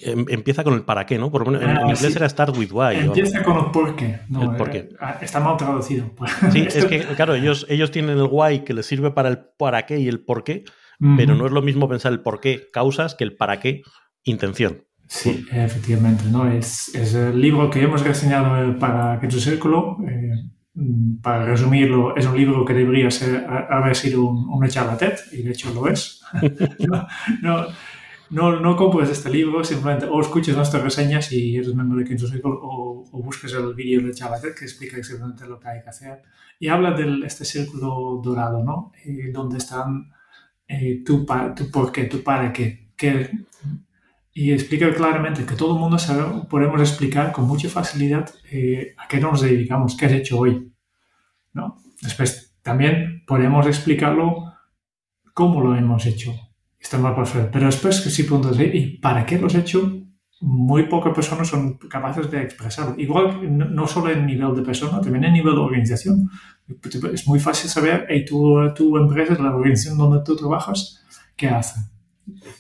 em, 0.03 0.25
Empieza 0.29 0.65
con 0.65 0.75
el 0.75 0.85
para 0.85 1.07
qué, 1.07 1.19
¿no? 1.19 1.31
Por, 1.31 1.47
en, 1.49 1.69
ah, 1.69 1.83
inglés 1.83 2.17
era 2.17 2.29
Start 2.29 2.57
with 2.57 2.73
Why. 2.73 2.97
Empieza 2.97 3.43
con 3.43 3.59
el 3.59 3.71
por 3.71 3.95
qué. 3.97 4.21
No, 4.29 4.57
por 4.57 4.71
qué. 4.71 4.79
Eh, 4.79 4.89
ah, 5.01 5.19
está 5.21 5.41
mal 5.41 5.57
traducido. 5.57 6.11
Sí, 6.53 6.67
es 6.69 6.85
que, 6.87 7.01
claro, 7.01 7.35
ellos, 7.35 7.67
ellos 7.69 7.91
tienen 7.91 8.19
el 8.19 8.29
why 8.31 8.61
que 8.61 8.75
les 8.75 8.87
sirve 8.87 9.11
para 9.11 9.29
el 9.29 9.39
para 9.59 9.87
qué 9.87 9.99
y 9.99 10.09
el 10.09 10.25
por 10.25 10.45
qué, 10.45 10.65
pero 11.17 11.35
no 11.35 11.47
es 11.47 11.53
lo 11.53 11.63
mismo 11.63 11.89
pensar 11.89 12.13
el 12.13 12.21
por 12.21 12.41
qué 12.41 12.71
causas 12.73 13.17
que 13.17 13.25
el 13.25 13.37
para 13.37 13.59
qué 13.59 13.83
intención. 14.25 14.85
Sí, 15.13 15.47
efectivamente, 15.53 16.25
¿no? 16.31 16.51
Es, 16.51 16.89
es, 16.95 17.13
el 17.13 17.39
libro 17.39 17.69
que 17.69 17.83
hemos 17.83 18.03
reseñado 18.03 18.79
para 18.79 19.21
Quinto 19.21 19.39
Círculo. 19.39 19.99
Eh, 20.09 20.33
mm, 20.73 21.21
para 21.21 21.45
resumirlo, 21.45 22.17
es 22.17 22.25
un 22.25 22.35
libro 22.35 22.65
que 22.65 22.73
debería 22.73 23.11
ser, 23.11 23.45
haber 23.47 23.95
sido 23.95 24.25
un, 24.25 24.49
una 24.49 24.69
charla 24.69 24.97
TED, 24.97 25.19
y 25.33 25.43
de 25.43 25.51
hecho 25.51 25.71
lo 25.75 25.87
es. 25.87 26.23
no, 26.79 27.07
no, 27.43 27.67
no, 28.31 28.61
no, 28.61 28.75
compres 28.75 29.11
este 29.11 29.29
libro, 29.29 29.63
simplemente 29.63 30.07
o 30.11 30.19
escuches 30.19 30.57
nuestras 30.57 30.83
reseñas 30.83 31.31
y 31.31 31.57
eres 31.57 31.75
miembro 31.75 31.99
de 31.99 32.07
Quinto 32.07 32.27
Círculo, 32.27 32.59
o, 32.63 33.05
o 33.13 33.23
busques 33.23 33.53
el 33.53 33.75
vídeo 33.75 34.01
de 34.01 34.15
charla 34.15 34.41
TED 34.41 34.55
que 34.55 34.65
explica 34.65 34.97
exactamente 34.97 35.47
lo 35.47 35.61
que 35.61 35.69
hay 35.69 35.83
que 35.83 35.91
hacer. 35.91 36.23
Y 36.59 36.69
habla 36.69 36.93
de 36.93 37.27
este 37.27 37.45
círculo 37.45 38.23
dorado, 38.25 38.65
¿no? 38.65 38.93
Eh, 39.05 39.31
donde 39.31 39.59
están 39.59 40.11
eh, 40.67 41.03
tu, 41.05 41.27
tu 41.55 41.71
por 41.71 41.93
qué, 41.93 42.05
tu 42.05 42.23
para 42.23 42.51
qué, 42.51 42.95
qué 42.97 43.29
y 44.35 44.53
explica 44.53 44.93
claramente 44.95 45.45
que 45.45 45.55
todo 45.55 45.75
el 45.75 45.81
mundo 45.81 45.99
sabe, 45.99 46.47
podemos 46.49 46.81
explicar 46.81 47.33
con 47.33 47.47
mucha 47.47 47.69
facilidad 47.69 48.31
eh, 48.51 48.95
a 48.97 49.07
qué 49.07 49.21
nos 49.21 49.43
dedicamos, 49.43 49.97
qué 49.97 50.07
has 50.07 50.13
hecho 50.13 50.39
hoy. 50.39 50.73
¿no? 51.53 51.77
Después 52.01 52.57
también 52.63 53.25
podemos 53.27 53.67
explicarlo 53.67 54.55
cómo 55.35 55.61
lo 55.61 55.77
hemos 55.77 56.07
hecho. 56.07 56.33
Está 56.79 56.99
mal 56.99 57.15
perfecto. 57.15 57.51
Pero 57.53 57.67
después 57.67 58.01
que 58.01 58.11
sí 58.11 58.25
puntos 58.25 58.59
¿y 58.59 58.99
para 58.99 59.27
qué 59.27 59.39
lo 59.39 59.49
has 59.49 59.55
hecho? 59.55 59.99
Muy 60.41 60.85
pocas 60.89 61.15
personas 61.15 61.47
son 61.49 61.77
capaces 61.77 62.31
de 62.31 62.43
expresarlo. 62.43 62.99
Igual 62.99 63.75
no 63.75 63.87
solo 63.87 64.11
en 64.11 64.27
nivel 64.27 64.57
de 64.57 64.63
persona, 64.63 65.01
también 65.01 65.25
en 65.25 65.35
nivel 65.35 65.55
de 65.55 65.61
organización. 65.61 66.29
Es 67.13 67.29
muy 67.29 67.39
fácil 67.39 67.71
saber, 67.71 68.07
hey, 68.09 68.25
tu, 68.25 68.59
tu 68.75 68.97
empresa, 68.97 69.37
la 69.41 69.55
organización 69.55 69.99
donde 69.99 70.25
tú 70.25 70.35
trabajas, 70.35 71.05
qué 71.37 71.49
hacen 71.49 71.85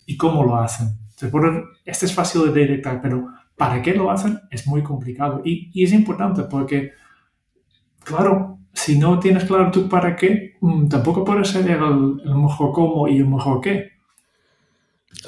y 0.06 0.16
cómo 0.16 0.44
lo 0.44 0.56
hacen 0.56 1.01
este 1.84 2.06
es 2.06 2.14
fácil 2.14 2.52
de 2.52 2.60
detectar, 2.60 3.00
pero 3.00 3.28
para 3.56 3.82
qué 3.82 3.94
lo 3.94 4.10
hacen 4.10 4.40
es 4.50 4.66
muy 4.66 4.82
complicado. 4.82 5.42
Y, 5.44 5.70
y 5.72 5.84
es 5.84 5.92
importante 5.92 6.42
porque, 6.42 6.92
claro, 8.04 8.58
si 8.72 8.98
no 8.98 9.18
tienes 9.18 9.44
claro 9.44 9.70
tú 9.70 9.88
para 9.88 10.16
qué, 10.16 10.56
mm, 10.60 10.88
tampoco 10.88 11.24
puedes 11.24 11.48
saber 11.48 11.78
el, 11.78 12.34
mejor 12.34 12.72
cómo 12.72 13.08
y 13.08 13.18
el 13.18 13.28
mejor 13.28 13.60
qué. 13.60 13.92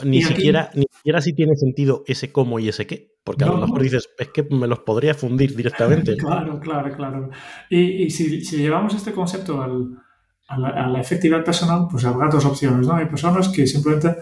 Ni 0.02 0.22
siquiera, 0.22 0.70
ni 0.74 0.86
siquiera 0.90 1.20
si 1.20 1.34
tiene 1.34 1.54
sentido 1.56 2.04
ese 2.06 2.32
cómo 2.32 2.58
y 2.58 2.68
ese 2.68 2.86
qué. 2.86 3.12
Porque 3.22 3.44
a 3.44 3.48
lo 3.48 3.58
mejor 3.58 3.80
dices, 3.80 4.08
es 4.18 4.28
que 4.28 4.42
me 4.42 4.66
los 4.66 4.80
podría 4.80 5.14
fundir 5.14 5.54
directamente. 5.56 6.16
claro, 6.18 6.60
claro, 6.60 6.94
claro. 6.94 7.30
Y, 7.70 8.10
si, 8.10 8.40
llevamos 8.40 8.94
este 8.94 9.12
concepto 9.12 9.62
a, 9.62 10.58
la, 10.58 11.00
efectividad 11.00 11.44
personal, 11.44 11.86
pues 11.90 12.04
habrá 12.04 12.28
dos 12.28 12.44
opciones, 12.44 12.86
¿no? 12.86 12.94
Hay 12.94 13.06
personas 13.06 13.48
que 13.48 13.66
simplemente 13.66 14.14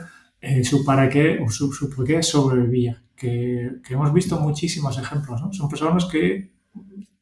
eh, 0.43 0.63
su 0.63 0.85
para 0.85 1.09
qué 1.09 1.39
o 1.43 1.49
su, 1.49 1.71
por 1.95 2.05
qué 2.05 2.23
sobrevivía, 2.23 3.03
que, 3.17 3.77
que, 3.83 3.95
hemos 3.95 4.13
visto 4.13 4.39
muchísimos 4.39 4.99
ejemplos, 4.99 5.41
¿no? 5.41 5.53
Son 5.53 5.69
personas 5.69 6.05
que 6.05 6.53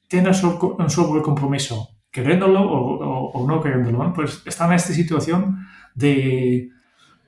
tienen 0.08 0.32
un 0.32 0.90
sobrecompromiso, 0.90 1.90
queriéndolo 2.10 2.62
o, 2.62 3.30
o, 3.30 3.46
no 3.46 3.60
queriéndolo, 3.60 4.12
Pues 4.12 4.42
están 4.44 4.70
en 4.70 4.76
esta 4.76 4.92
situación 4.92 5.58
de 5.94 6.70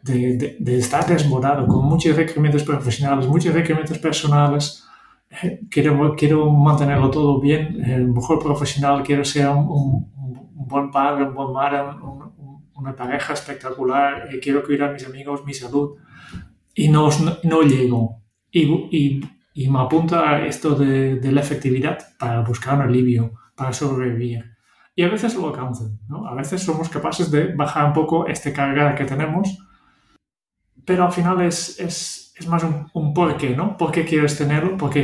de, 0.02 0.56
de, 0.58 0.78
estar 0.78 1.06
desbordado 1.06 1.66
con 1.66 1.84
muchos 1.84 2.16
requerimientos 2.16 2.64
profesionales, 2.64 3.26
muchos 3.28 3.54
requerimientos 3.54 3.98
personales. 3.98 4.84
Eh, 5.42 5.60
quiero, 5.70 6.14
quiero 6.16 6.50
mantenerlo 6.50 7.10
todo 7.10 7.40
bien, 7.40 7.82
el 7.84 8.08
mejor 8.08 8.38
profesional, 8.40 9.02
quiero 9.02 9.24
ser 9.24 9.48
un, 9.48 10.10
buen 10.54 10.90
padre, 10.90 11.24
un 11.24 11.34
buen 11.34 11.52
madre, 11.52 11.78
una 12.82 12.96
pareja 12.96 13.32
espectacular, 13.32 14.28
eh, 14.32 14.40
quiero 14.40 14.62
cuidar 14.64 14.90
a 14.90 14.92
mis 14.92 15.06
amigos, 15.06 15.44
mi 15.44 15.54
salud, 15.54 15.96
y 16.74 16.88
no, 16.88 17.08
no, 17.44 17.62
llego. 17.62 18.22
Y, 18.50 18.62
y, 18.90 19.20
y, 19.54 19.68
me 19.68 19.80
apunta 19.80 20.44
esto 20.44 20.74
de, 20.74 21.16
de, 21.16 21.32
la 21.32 21.40
efectividad 21.40 21.98
para 22.18 22.40
buscar 22.40 22.74
un 22.76 22.82
alivio, 22.82 23.32
para 23.54 23.72
sobrevivir. 23.72 24.44
Y 24.94 25.02
a 25.02 25.08
veces 25.08 25.34
lo 25.34 25.48
alcanzan, 25.48 25.98
¿no? 26.08 26.26
A 26.26 26.34
veces 26.34 26.62
somos 26.62 26.88
capaces 26.88 27.30
de 27.30 27.54
bajar 27.54 27.86
un 27.86 27.92
poco 27.94 28.26
esta 28.26 28.52
carga 28.52 28.94
que 28.94 29.04
tenemos 29.04 29.58
pero 30.84 31.04
al 31.04 31.12
final 31.12 31.40
es, 31.42 31.78
es, 31.78 32.34
es 32.36 32.46
más 32.46 32.64
un, 32.64 32.86
un, 32.92 33.14
por 33.14 33.36
qué, 33.36 33.50
¿no? 33.50 33.76
¿Por 33.76 33.92
qué 33.92 34.04
quieres 34.04 34.36
tenerlo? 34.36 34.76
Porque 34.76 35.02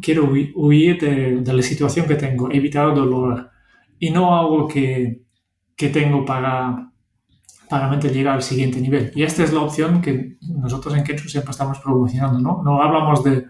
quiero 0.00 0.30
huir, 0.54 0.98
de, 1.00 1.40
de, 1.40 1.52
la 1.52 1.62
situación 1.62 2.06
que 2.06 2.16
tengo, 2.16 2.50
evitar 2.50 2.94
dolor 2.94 3.50
y 3.98 4.10
no 4.10 4.36
algo 4.38 4.66
que, 4.66 5.22
que 5.76 5.88
tengo 5.90 6.24
para, 6.24 6.89
para 7.70 7.98
llegar 8.00 8.34
al 8.34 8.42
siguiente 8.42 8.80
nivel. 8.80 9.12
Y 9.14 9.22
esta 9.22 9.44
es 9.44 9.52
la 9.52 9.60
opción 9.60 10.02
que 10.02 10.36
nosotros 10.42 10.94
en 10.96 11.04
Kensu 11.04 11.28
siempre 11.28 11.52
estamos 11.52 11.78
promocionando, 11.78 12.40
¿no? 12.40 12.62
No 12.64 12.82
hablamos 12.82 13.22
de 13.22 13.46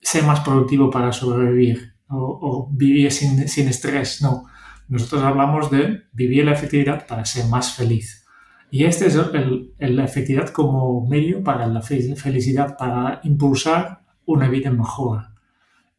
ser 0.00 0.24
más 0.24 0.40
productivo 0.40 0.90
para 0.90 1.12
sobrevivir 1.12 1.94
o, 2.08 2.16
o 2.16 2.68
vivir 2.72 3.12
sin, 3.12 3.46
sin 3.46 3.68
estrés, 3.68 4.22
no. 4.22 4.44
Nosotros 4.88 5.22
hablamos 5.22 5.70
de 5.70 6.04
vivir 6.12 6.44
la 6.44 6.52
efectividad 6.52 7.06
para 7.06 7.24
ser 7.24 7.46
más 7.46 7.74
feliz. 7.74 8.24
Y 8.70 8.84
esta 8.84 9.06
es 9.06 9.14
la 9.14 10.04
efectividad 10.04 10.48
como 10.48 11.06
medio 11.06 11.44
para 11.44 11.66
la 11.66 11.80
felicidad, 11.80 12.76
para 12.76 13.20
impulsar 13.22 14.00
una 14.24 14.48
vida 14.48 14.70
mejor. 14.70 15.26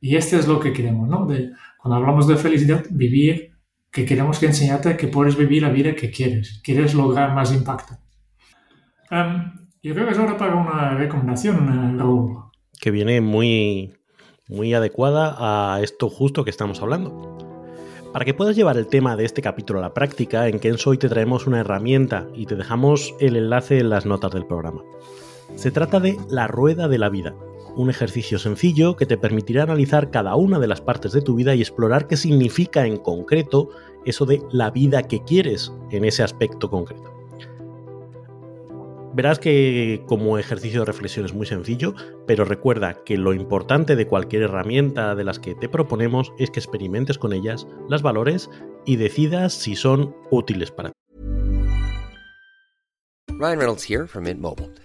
Y 0.01 0.17
esto 0.17 0.37
es 0.37 0.47
lo 0.47 0.59
que 0.59 0.73
queremos, 0.73 1.07
¿no? 1.07 1.25
De, 1.25 1.51
cuando 1.77 1.95
hablamos 1.95 2.27
de 2.27 2.35
felicidad, 2.35 2.83
vivir, 2.89 3.54
que 3.95 4.05
queremos 4.05 4.39
que 4.39 4.47
enseñarte 4.47 4.97
que 4.97 5.07
puedes 5.07 5.37
vivir 5.37 5.61
la 5.61 5.69
vida 5.69 5.95
que 5.95 6.11
quieres, 6.11 6.59
quieres 6.61 6.93
lograr 6.93 7.33
más 7.33 7.53
impacto. 7.53 7.95
Em, 9.09 9.53
yo 9.81 9.93
creo 9.93 10.05
que 10.05 10.11
es 10.11 10.19
hora 10.19 10.35
para 10.35 10.53
una 10.53 10.95
recomendación, 10.95 11.97
Raúl. 11.97 12.43
Que 12.81 12.91
viene 12.91 13.21
muy, 13.21 13.93
muy 14.49 14.73
adecuada 14.73 15.37
a 15.39 15.81
esto 15.81 16.09
justo 16.09 16.43
que 16.43 16.49
estamos 16.49 16.81
hablando. 16.81 17.37
Para 18.11 18.25
que 18.25 18.33
puedas 18.33 18.57
llevar 18.57 18.75
el 18.75 18.87
tema 18.87 19.15
de 19.15 19.23
este 19.23 19.41
capítulo 19.41 19.79
a 19.79 19.83
la 19.83 19.93
práctica, 19.93 20.49
en 20.49 20.59
Kenso 20.59 20.89
hoy 20.89 20.97
te 20.97 21.07
traemos 21.07 21.47
una 21.47 21.61
herramienta 21.61 22.27
y 22.35 22.47
te 22.47 22.57
dejamos 22.57 23.15
el 23.21 23.37
enlace 23.37 23.79
en 23.79 23.89
las 23.89 24.05
notas 24.05 24.33
del 24.33 24.45
programa. 24.45 24.81
Se 25.55 25.71
trata 25.71 26.01
de 26.01 26.17
la 26.29 26.47
rueda 26.47 26.89
de 26.89 26.97
la 26.97 27.07
vida, 27.07 27.33
un 27.75 27.89
ejercicio 27.89 28.39
sencillo 28.39 28.95
que 28.95 29.05
te 29.05 29.17
permitirá 29.17 29.63
analizar 29.63 30.11
cada 30.11 30.35
una 30.35 30.59
de 30.59 30.67
las 30.67 30.81
partes 30.81 31.11
de 31.11 31.21
tu 31.21 31.35
vida 31.35 31.55
y 31.55 31.61
explorar 31.61 32.07
qué 32.07 32.17
significa 32.17 32.85
en 32.85 32.97
concreto 32.97 33.69
eso 34.05 34.25
de 34.25 34.41
la 34.51 34.71
vida 34.71 35.03
que 35.03 35.23
quieres 35.23 35.71
en 35.91 36.05
ese 36.05 36.23
aspecto 36.23 36.69
concreto. 36.69 37.15
Verás 39.15 39.39
que 39.39 40.03
como 40.07 40.37
ejercicio 40.37 40.81
de 40.81 40.85
reflexión 40.85 41.25
es 41.25 41.33
muy 41.33 41.45
sencillo, 41.45 41.95
pero 42.27 42.43
recuerda 42.43 43.01
que 43.05 43.17
lo 43.17 43.33
importante 43.33 43.95
de 43.95 44.07
cualquier 44.07 44.41
herramienta 44.43 45.15
de 45.15 45.23
las 45.23 45.39
que 45.39 45.55
te 45.55 45.69
proponemos 45.69 46.33
es 46.37 46.51
que 46.51 46.59
experimentes 46.59 47.17
con 47.17 47.31
ellas, 47.31 47.65
las 47.87 48.01
valores 48.01 48.49
y 48.85 48.97
decidas 48.97 49.53
si 49.53 49.77
son 49.77 50.13
útiles 50.31 50.69
para 50.69 50.89
ti. 50.89 50.95
Ryan 53.39 53.59
Reynolds 53.59 53.89
here 53.89 54.05
from 54.05 54.23
Mint 54.23 54.39
Mobile. 54.39 54.84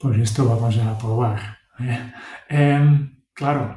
Pues 0.00 0.18
esto 0.18 0.46
vamos 0.46 0.78
a 0.78 0.96
probar. 0.96 1.58
¿eh? 1.78 2.12
Eh, 2.48 3.10
claro. 3.34 3.76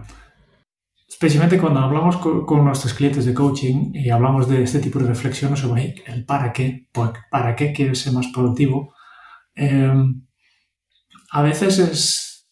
especialmente 1.05 1.59
cuando 1.59 1.81
hablamos 1.81 2.15
con, 2.15 2.63
nuestros 2.63 2.93
clientes 2.93 3.25
de 3.25 3.33
coaching 3.33 3.91
y 3.93 4.09
hablamos 4.09 4.47
de 4.47 4.63
este 4.63 4.79
tipo 4.79 4.99
de 4.99 5.07
reflexiones 5.07 5.59
sobre 5.59 5.95
el 6.07 6.25
para 6.25 6.53
qué, 6.53 6.87
para 7.29 7.55
qué 7.57 7.73
quieres 7.73 7.99
ser 7.99 8.13
más 8.13 8.27
productivo, 8.27 8.93
em, 9.53 10.25
a 11.31 11.41
veces 11.41 11.79
es, 11.79 12.49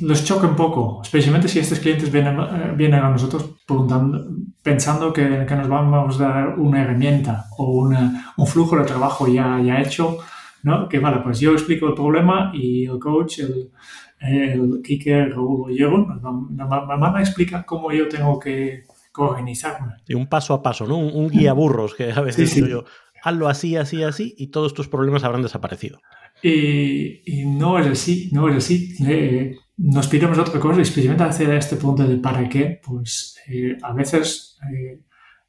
los 0.00 0.24
choca 0.24 0.46
un 0.46 0.56
poco, 0.56 1.00
especialmente 1.02 1.48
si 1.48 1.58
estos 1.58 1.80
clientes 1.80 2.12
vienen, 2.12 2.38
eh, 2.38 2.72
vienen 2.76 3.00
a 3.02 3.10
nosotros 3.10 3.56
pensando 4.62 5.12
que, 5.12 5.28
nos 5.28 5.68
vamos 5.68 6.20
a 6.20 6.28
dar 6.28 6.58
una 6.58 6.82
herramienta 6.82 7.46
o 7.58 7.90
un 8.36 8.46
flujo 8.46 8.76
de 8.76 8.84
trabajo 8.84 9.26
ya, 9.26 9.60
ya 9.60 9.80
hecho, 9.80 10.18
¿no? 10.66 10.88
que 10.88 10.98
vale, 10.98 11.20
pues 11.22 11.38
yo 11.38 11.52
explico 11.52 11.86
el 11.86 11.94
problema 11.94 12.50
y 12.52 12.86
el 12.86 12.98
coach, 12.98 13.38
el, 13.38 13.70
el 14.18 14.82
Kike, 14.82 15.26
Raúl 15.26 15.72
me 16.50 16.64
van 16.66 17.16
a 17.16 17.20
explicar 17.20 17.64
cómo 17.64 17.92
yo 17.92 18.08
tengo 18.08 18.36
que 18.40 18.82
organizarme. 19.16 19.94
Y 20.08 20.14
un 20.14 20.26
paso 20.26 20.54
a 20.54 20.62
paso, 20.62 20.84
¿no? 20.84 20.98
Un, 20.98 21.28
guía 21.28 21.52
burros 21.52 21.94
que 21.94 22.10
a 22.10 22.20
veces 22.20 22.52
digo 22.52 22.66
yo, 22.66 22.84
hazlo 23.22 23.48
así, 23.48 23.76
así, 23.76 24.02
así 24.02 24.34
y 24.36 24.48
todos 24.48 24.74
tus 24.74 24.88
problemas 24.88 25.22
habrán 25.22 25.42
desaparecido. 25.42 26.00
Y, 26.42 27.44
no 27.46 27.78
es 27.78 27.86
así, 27.86 28.28
no 28.32 28.48
es 28.48 28.56
así. 28.56 28.96
nos 29.76 30.08
pidemos 30.08 30.36
otra 30.36 30.58
cosa, 30.58 30.82
especialmente 30.82 31.24
hacia 31.24 31.56
este 31.56 31.76
punto 31.76 32.02
de 32.02 32.16
para 32.16 32.48
qué, 32.48 32.80
pues 32.84 33.38
eh, 33.48 33.78
a 33.82 33.92
veces 33.92 34.58
eh, 34.74 34.98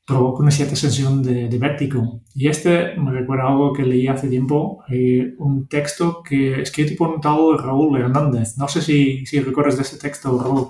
provoca 0.08 0.42
una 0.42 0.52
cierta 0.52 0.76
sensación 0.78 1.22
de, 1.22 1.50
de, 1.50 1.58
vértigo. 1.60 2.22
Y 2.34 2.48
este 2.48 2.96
me 2.96 3.12
recuerda 3.12 3.50
algo 3.50 3.74
que 3.74 3.84
leí 3.84 4.08
hace 4.08 4.30
tiempo, 4.30 4.82
eh, 4.90 5.34
un 5.38 5.68
texto 5.68 6.24
que 6.24 6.62
escrito 6.62 6.96
por 6.98 7.10
un 7.10 7.22
tal 7.22 7.58
Raúl 7.60 8.00
Hernández. 8.00 8.58
No 8.58 8.70
sé 8.70 8.82
si, 8.82 9.26
si 9.26 9.42
recuerdas 9.42 9.76
de 9.76 9.82
ese 9.82 9.98
texto, 9.98 10.42
Raúl. 10.42 10.70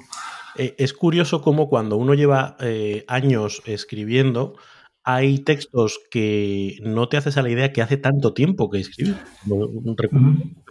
Eh, 0.56 0.74
es 0.79 0.91
curioso 0.91 1.41
cómo 1.44 1.70
cuando 1.70 1.98
uno 1.98 2.15
lleva 2.15 2.58
eh, 2.60 3.06
años 3.08 3.62
escribiendo, 3.67 4.56
hay 5.03 5.38
textos 5.38 6.00
que 6.10 6.79
no 6.82 7.08
te 7.08 7.17
haces 7.17 7.38
a 7.38 7.44
la 7.44 7.51
idea 7.51 7.72
que 7.72 7.84
hace 7.84 7.98
tanto 7.98 8.34
tiempo 8.34 8.72
que 8.72 8.79
escribí. 8.79 9.15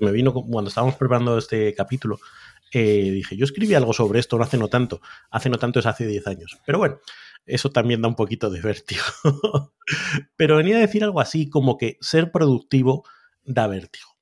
Me 0.00 0.10
vino 0.10 0.34
cuando 0.34 0.68
estábamos 0.68 0.96
preparando 0.96 1.38
este 1.38 1.72
capítulo. 1.72 2.18
dije, 2.72 3.36
yo 3.36 3.44
escribí 3.44 3.74
algo 3.74 3.92
sobre 3.92 4.18
esto 4.18 4.36
no 4.36 4.42
hace 4.42 4.58
no 4.58 4.66
tanto. 4.66 5.00
Hace 5.30 5.50
no 5.50 5.56
tanto 5.56 5.78
es 5.78 5.86
hace 5.86 6.04
10 6.04 6.26
años. 6.26 6.58
Pero 6.66 6.78
bueno, 6.78 6.98
eso 7.46 7.70
también 7.70 8.02
da 8.02 8.08
un 8.08 8.16
poquito 8.16 8.50
de 8.50 8.60
vértigo. 8.60 9.02
Pero 10.36 10.56
venía 10.56 10.76
a 10.76 10.80
decir 10.80 11.04
algo 11.04 11.20
así 11.20 11.48
como 11.48 11.78
que 11.78 11.96
ser 12.00 12.32
productivo 12.32 13.04
da 13.44 13.66
vértigo. 13.68 14.16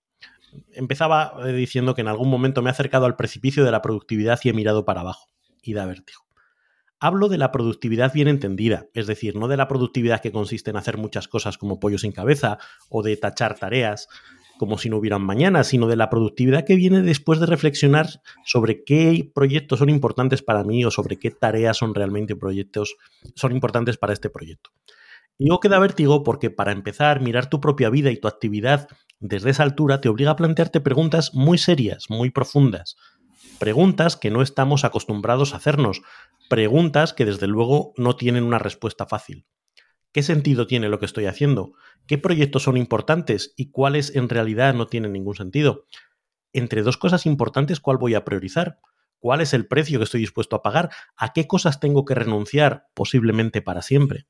Empezaba 0.73 1.35
eh, 1.45 1.53
diciendo 1.53 1.95
que 1.95 2.03
en 2.03 2.09
algún 2.09 2.31
momento 2.31 2.63
me 2.63 2.71
he 2.71 2.73
acercado 2.73 3.07
al 3.07 3.17
precipicio 3.17 3.65
de 3.65 3.73
la 3.73 3.83
productividad 3.83 4.39
y 4.45 4.51
he 4.51 4.53
mirado 4.53 4.85
para 4.85 5.01
abajo, 5.01 5.31
y 5.63 5.73
da 5.73 5.87
vértigo. 5.87 6.23
Hablo 7.01 7.29
de 7.29 7.39
la 7.39 7.51
productividad 7.51 8.13
bien 8.13 8.29
entendida, 8.29 8.87
es 8.95 9.07
decir, 9.07 9.35
no 9.37 9.49
de 9.49 9.57
la 9.57 9.69
productividad 9.69 10.21
que 10.21 10.33
consiste 10.33 10.71
en 10.71 10.77
hacer 10.77 10.97
muchas 10.97 11.29
cosas 11.29 11.59
como 11.59 11.81
pollo 11.81 11.99
sin 11.99 12.13
cabeza 12.13 12.59
o 12.89 13.03
de 13.03 13.17
tachar 13.17 13.59
tareas 13.59 14.09
como 14.59 14.79
si 14.79 14.89
no 14.89 14.99
hubieran 14.99 15.23
mañana, 15.23 15.65
sino 15.65 15.87
de 15.87 15.97
la 15.97 16.11
productividad 16.11 16.65
que 16.65 16.77
viene 16.77 17.03
después 17.03 17.41
de 17.41 17.47
reflexionar 17.47 18.09
sobre 18.45 18.85
qué 18.85 19.31
proyectos 19.35 19.79
son 19.79 19.91
importantes 19.91 20.43
para 20.43 20.65
mí 20.65 20.85
o 20.85 20.91
sobre 20.91 21.19
qué 21.19 21.31
tareas 21.31 21.77
son 21.77 21.95
realmente 21.95 22.37
proyectos 22.37 22.97
son 23.35 23.53
importantes 23.53 23.97
para 23.97 24.13
este 24.13 24.31
proyecto. 24.31 24.71
Y 25.39 25.45
digo 25.45 25.61
que 25.61 25.69
da 25.69 25.79
vértigo 25.79 26.23
porque 26.23 26.51
para 26.51 26.73
empezar, 26.73 27.21
mirar 27.21 27.51
tu 27.51 27.61
propia 27.61 27.91
vida 27.91 28.11
y 28.11 28.17
tu 28.17 28.29
actividad 28.29 28.89
desde 29.19 29.51
esa 29.51 29.65
altura 29.65 30.01
te 30.01 30.09
obliga 30.09 30.33
a 30.33 30.37
plantearte 30.37 30.81
preguntas 30.81 31.35
muy 31.35 31.59
serias, 31.59 32.07
muy 32.09 32.31
profundas. 32.31 32.97
Preguntas 33.59 34.17
que 34.17 34.31
no 34.31 34.43
estamos 34.43 34.85
acostumbrados 34.85 35.53
a 35.53 35.57
hacernos, 35.57 36.03
preguntas 36.49 37.13
que 37.13 37.25
desde 37.25 37.47
luego 37.47 37.93
no 37.97 38.17
tienen 38.17 38.45
una 38.45 38.59
respuesta 38.59 39.07
fácil. 39.07 39.47
¿Qué 40.15 40.23
sentido 40.23 40.69
tiene 40.69 40.89
lo 40.89 41.01
que 41.01 41.07
estoy 41.07 41.27
haciendo? 41.27 41.73
¿Qué 42.07 42.19
proyectos 42.19 42.63
son 42.63 42.77
importantes 42.77 43.53
y 43.57 43.73
cuáles 43.73 44.15
en 44.15 44.29
realidad 44.29 44.73
no 44.73 44.87
tienen 44.87 45.13
ningún 45.13 45.35
sentido? 45.35 45.87
Entre 46.53 46.85
dos 46.85 46.97
cosas 46.97 47.27
importantes, 47.27 47.81
¿cuál 47.81 47.97
voy 47.97 48.15
a 48.15 48.25
priorizar? 48.25 48.79
¿Cuál 49.19 49.41
es 49.41 49.53
el 49.55 49.67
precio 49.67 49.99
que 49.99 50.05
estoy 50.05 50.21
dispuesto 50.21 50.55
a 50.55 50.63
pagar? 50.63 50.91
¿A 51.17 51.33
qué 51.33 51.49
cosas 51.49 51.81
tengo 51.81 52.05
que 52.05 52.15
renunciar 52.15 52.87
posiblemente 52.95 53.61
para 53.61 53.83
siempre? 53.83 54.29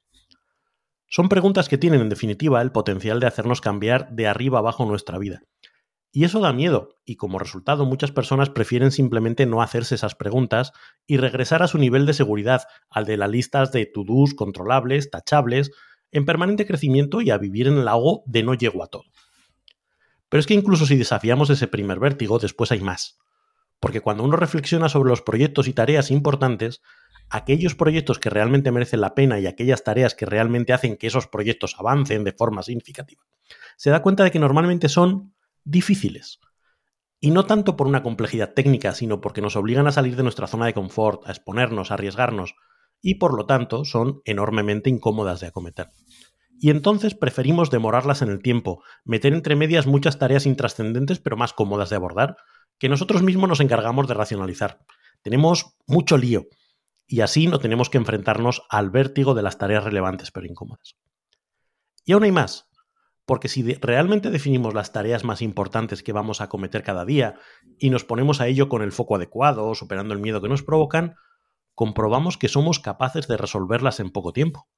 Son 1.06 1.28
preguntas 1.28 1.68
que 1.68 1.76
tienen 1.76 2.00
en 2.00 2.08
definitiva 2.08 2.62
el 2.62 2.72
potencial 2.72 3.20
de 3.20 3.26
hacernos 3.26 3.60
cambiar 3.60 4.08
de 4.10 4.26
arriba 4.26 4.60
abajo 4.60 4.86
nuestra 4.86 5.18
vida. 5.18 5.42
Y 6.16 6.22
eso 6.22 6.38
da 6.38 6.52
miedo, 6.52 7.00
y 7.04 7.16
como 7.16 7.40
resultado 7.40 7.84
muchas 7.86 8.12
personas 8.12 8.48
prefieren 8.48 8.92
simplemente 8.92 9.46
no 9.46 9.62
hacerse 9.62 9.96
esas 9.96 10.14
preguntas 10.14 10.70
y 11.08 11.16
regresar 11.16 11.64
a 11.64 11.66
su 11.66 11.76
nivel 11.76 12.06
de 12.06 12.14
seguridad, 12.14 12.68
al 12.88 13.04
de 13.04 13.16
las 13.16 13.28
listas 13.28 13.72
de 13.72 13.84
to-dos 13.84 14.32
controlables, 14.34 15.10
tachables, 15.10 15.72
en 16.12 16.24
permanente 16.24 16.66
crecimiento 16.66 17.20
y 17.20 17.30
a 17.30 17.38
vivir 17.38 17.66
en 17.66 17.78
el 17.78 17.86
lago 17.86 18.22
de 18.26 18.44
no 18.44 18.54
llego 18.54 18.84
a 18.84 18.86
todo. 18.86 19.02
Pero 20.28 20.38
es 20.38 20.46
que 20.46 20.54
incluso 20.54 20.86
si 20.86 20.94
desafiamos 20.94 21.50
ese 21.50 21.66
primer 21.66 21.98
vértigo, 21.98 22.38
después 22.38 22.70
hay 22.70 22.80
más. 22.80 23.18
Porque 23.80 24.00
cuando 24.00 24.22
uno 24.22 24.36
reflexiona 24.36 24.88
sobre 24.88 25.10
los 25.10 25.20
proyectos 25.20 25.66
y 25.66 25.72
tareas 25.72 26.12
importantes, 26.12 26.80
aquellos 27.28 27.74
proyectos 27.74 28.20
que 28.20 28.30
realmente 28.30 28.70
merecen 28.70 29.00
la 29.00 29.16
pena 29.16 29.40
y 29.40 29.48
aquellas 29.48 29.82
tareas 29.82 30.14
que 30.14 30.26
realmente 30.26 30.72
hacen 30.72 30.96
que 30.96 31.08
esos 31.08 31.26
proyectos 31.26 31.74
avancen 31.76 32.22
de 32.22 32.30
forma 32.30 32.62
significativa, 32.62 33.24
se 33.76 33.90
da 33.90 34.00
cuenta 34.00 34.22
de 34.22 34.30
que 34.30 34.38
normalmente 34.38 34.88
son 34.88 35.33
difíciles. 35.64 36.40
Y 37.20 37.30
no 37.30 37.46
tanto 37.46 37.76
por 37.76 37.86
una 37.86 38.02
complejidad 38.02 38.52
técnica, 38.54 38.92
sino 38.92 39.20
porque 39.20 39.40
nos 39.40 39.56
obligan 39.56 39.86
a 39.86 39.92
salir 39.92 40.16
de 40.16 40.22
nuestra 40.22 40.46
zona 40.46 40.66
de 40.66 40.74
confort, 40.74 41.26
a 41.26 41.30
exponernos, 41.30 41.90
a 41.90 41.94
arriesgarnos, 41.94 42.54
y 43.00 43.16
por 43.16 43.34
lo 43.34 43.46
tanto 43.46 43.84
son 43.84 44.20
enormemente 44.24 44.90
incómodas 44.90 45.40
de 45.40 45.46
acometer. 45.46 45.88
Y 46.60 46.70
entonces 46.70 47.14
preferimos 47.14 47.70
demorarlas 47.70 48.22
en 48.22 48.30
el 48.30 48.42
tiempo, 48.42 48.82
meter 49.04 49.32
entre 49.32 49.56
medias 49.56 49.86
muchas 49.86 50.18
tareas 50.18 50.46
intrascendentes 50.46 51.18
pero 51.18 51.36
más 51.36 51.52
cómodas 51.52 51.90
de 51.90 51.96
abordar, 51.96 52.36
que 52.78 52.88
nosotros 52.88 53.22
mismos 53.22 53.48
nos 53.48 53.60
encargamos 53.60 54.06
de 54.08 54.14
racionalizar. 54.14 54.80
Tenemos 55.22 55.76
mucho 55.86 56.16
lío, 56.16 56.46
y 57.06 57.20
así 57.20 57.46
no 57.46 57.58
tenemos 57.58 57.90
que 57.90 57.98
enfrentarnos 57.98 58.62
al 58.68 58.90
vértigo 58.90 59.34
de 59.34 59.42
las 59.42 59.58
tareas 59.58 59.84
relevantes 59.84 60.30
pero 60.30 60.46
incómodas. 60.46 60.96
Y 62.04 62.12
aún 62.12 62.24
hay 62.24 62.32
más. 62.32 62.70
Porque 63.26 63.48
si 63.48 63.62
realmente 63.74 64.30
definimos 64.30 64.74
las 64.74 64.92
tareas 64.92 65.24
más 65.24 65.40
importantes 65.40 66.02
que 66.02 66.12
vamos 66.12 66.40
a 66.40 66.48
cometer 66.48 66.82
cada 66.82 67.04
día 67.04 67.36
y 67.78 67.90
nos 67.90 68.04
ponemos 68.04 68.40
a 68.40 68.48
ello 68.48 68.68
con 68.68 68.82
el 68.82 68.92
foco 68.92 69.16
adecuado, 69.16 69.74
superando 69.74 70.12
el 70.12 70.20
miedo 70.20 70.42
que 70.42 70.48
nos 70.48 70.62
provocan, 70.62 71.16
comprobamos 71.74 72.36
que 72.36 72.48
somos 72.48 72.80
capaces 72.80 73.26
de 73.26 73.36
resolverlas 73.36 74.00
en 74.00 74.10
poco 74.10 74.32
tiempo. 74.32 74.68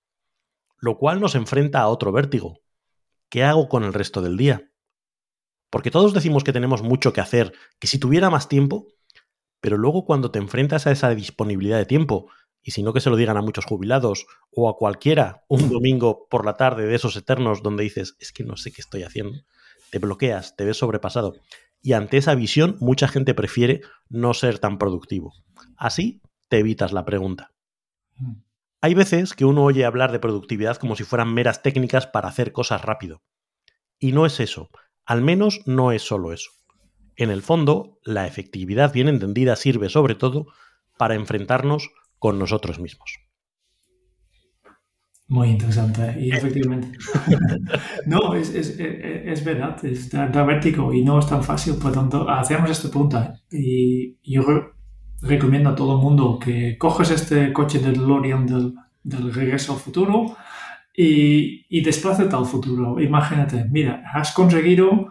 Lo 0.79 0.97
cual 0.97 1.21
nos 1.21 1.35
enfrenta 1.35 1.81
a 1.81 1.89
otro 1.89 2.13
vértigo. 2.13 2.61
¿Qué 3.29 3.43
hago 3.43 3.69
con 3.69 3.83
el 3.83 3.93
resto 3.93 4.23
del 4.23 4.37
día? 4.37 4.71
Porque 5.71 5.91
todos 5.91 6.15
decimos 6.15 6.45
que 6.45 6.53
tenemos 6.53 6.83
mucho 6.83 7.13
que 7.13 7.21
hacer, 7.21 7.53
que 7.81 7.89
si 7.89 7.99
tuviera 7.99 8.31
más 8.31 8.49
tiempo, 8.49 8.87
pero 9.61 9.77
luego 9.77 10.05
cuando 10.05 10.31
te 10.31 10.39
enfrentas 10.39 10.87
a 10.87 10.93
esa 10.93 11.13
disponibilidad 11.15 11.79
de 11.79 11.87
tiempo 11.87 12.31
y 12.67 12.73
si 12.73 12.83
no 12.83 12.93
que 12.93 13.01
se 13.01 13.11
lo 13.11 13.17
digan 13.17 13.37
a 13.37 13.43
muchos 13.43 13.65
jubilados 13.65 14.27
o 14.51 14.69
a 14.69 14.77
cualquiera 14.77 15.45
un 15.49 15.71
domingo 15.71 16.27
por 16.29 16.45
la 16.45 16.57
tarde 16.57 16.85
de 16.85 16.97
esos 16.97 17.15
eternos 17.15 17.63
donde 17.63 17.85
dices, 17.85 18.17
es 18.19 18.33
que 18.33 18.43
no 18.43 18.57
sé 18.57 18.73
qué 18.73 18.81
estoy 18.81 19.05
haciendo, 19.05 19.39
te 19.93 20.01
bloqueas, 20.01 20.57
te 20.57 20.65
ves 20.65 20.77
sobrepasado. 20.77 21.37
Y 21.81 21.93
ante 21.93 22.17
esa 22.17 22.35
visión, 22.35 22.77
mucha 22.81 23.07
gente 23.07 23.35
prefiere 23.35 23.83
no 24.09 24.35
ser 24.35 24.59
tan 24.59 24.79
productivo. 24.79 25.33
Así 25.77 26.23
te 26.49 26.59
evitas 26.59 26.93
la 26.93 27.05
pregunta. 27.05 27.53
Hay 28.81 28.95
veces 28.95 29.35
que 29.35 29.45
uno 29.45 29.63
oye 29.63 29.85
hablar 29.85 30.11
de 30.11 30.19
productividad 30.19 30.77
como 30.77 30.97
si 30.97 31.05
fueran 31.05 31.33
meras 31.33 31.63
técnicas 31.63 32.09
para 32.09 32.29
hacer 32.29 32.51
cosas 32.51 32.83
rápido. 32.83 33.23
Y 34.01 34.11
no 34.11 34.27
es 34.27 34.41
eso, 34.41 34.71
al 35.05 35.23
menos 35.23 35.61
no 35.67 35.93
es 35.93 36.03
solo 36.03 36.33
eso. 36.33 36.51
En 37.15 37.31
el 37.31 37.43
fondo, 37.43 38.01
la 38.03 38.27
efectividad 38.27 38.93
bien 38.93 39.07
entendida 39.07 39.55
sirve 39.55 39.89
sobre 39.89 40.17
todo 40.17 40.47
para 40.99 41.15
enfrentarnos 41.15 41.91
con 42.19 42.39
nosotros 42.39 42.79
mismos. 42.79 43.19
Muy 45.29 45.49
interesante, 45.49 46.15
y 46.21 46.31
efectivamente. 46.31 46.97
no, 48.07 48.35
es, 48.35 48.55
es, 48.55 48.79
es, 48.79 49.45
verdad, 49.45 49.85
es 49.85 50.09
dramático 50.11 50.93
y 50.93 51.03
no 51.03 51.19
es 51.19 51.27
tan 51.27 51.43
fácil. 51.43 51.75
Por 51.75 51.93
tanto, 51.93 52.29
hacemos 52.29 52.71
esta 52.71 52.89
pregunta 52.89 53.35
y 53.51 54.17
yo 54.23 54.45
recomiendo 55.23 55.71
a 55.71 55.75
todo 55.75 55.97
el 55.97 56.03
mundo 56.03 56.39
que 56.39 56.79
coges 56.79 57.11
este 57.11 57.53
coche 57.53 57.81
del 57.81 57.95
DeLorean 57.95 58.47
del, 58.47 58.75
del 59.03 59.35
regreso 59.35 59.73
al 59.73 59.81
futuro 59.81 60.37
y, 60.97 61.67
y 61.77 61.83
desplázate 61.83 62.37
al 62.37 62.47
futuro. 62.47 63.01
Imagínate, 63.01 63.65
mira, 63.69 64.05
has 64.15 64.33
conseguido 64.33 65.09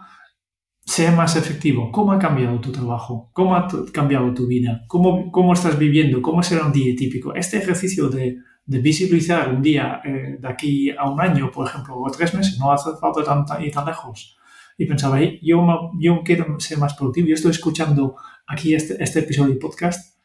sea 0.86 1.10
más 1.10 1.36
efectivo. 1.36 1.90
¿Cómo 1.90 2.12
ha 2.12 2.18
cambiado 2.18 2.60
tu 2.60 2.70
trabajo? 2.70 3.28
¿Cómo 3.32 3.56
ha 3.56 3.66
cambiado 3.92 4.32
tu 4.32 4.46
vida? 4.46 4.84
¿Cómo, 4.86 5.32
cómo 5.32 5.52
estás 5.52 5.78
viviendo? 5.78 6.22
¿Cómo 6.22 6.42
será 6.42 6.64
un 6.64 6.72
día 6.72 6.94
típico? 6.96 7.34
Este 7.34 7.58
ejercicio 7.58 8.08
de, 8.08 8.38
de 8.64 8.78
visibilizar 8.78 9.52
un 9.52 9.60
día 9.60 10.00
eh, 10.04 10.36
de 10.38 10.48
aquí 10.48 10.90
a 10.90 11.10
un 11.10 11.20
año, 11.20 11.50
por 11.50 11.66
ejemplo, 11.66 11.96
o 11.98 12.10
tres 12.10 12.32
meses, 12.34 12.58
no 12.58 12.72
hace 12.72 12.90
falta 13.00 13.22
tan, 13.24 13.62
ir 13.62 13.72
tan 13.72 13.84
lejos. 13.84 14.38
Y 14.78 14.86
pensaba, 14.86 15.18
yo, 15.42 15.90
yo 15.98 16.22
quiero 16.24 16.58
ser 16.60 16.78
más 16.78 16.94
productivo, 16.94 17.28
yo 17.28 17.34
estoy 17.34 17.50
escuchando 17.50 18.14
aquí 18.46 18.74
este, 18.74 19.02
este 19.02 19.20
episodio 19.20 19.54
de 19.54 19.60
podcast, 19.60 20.16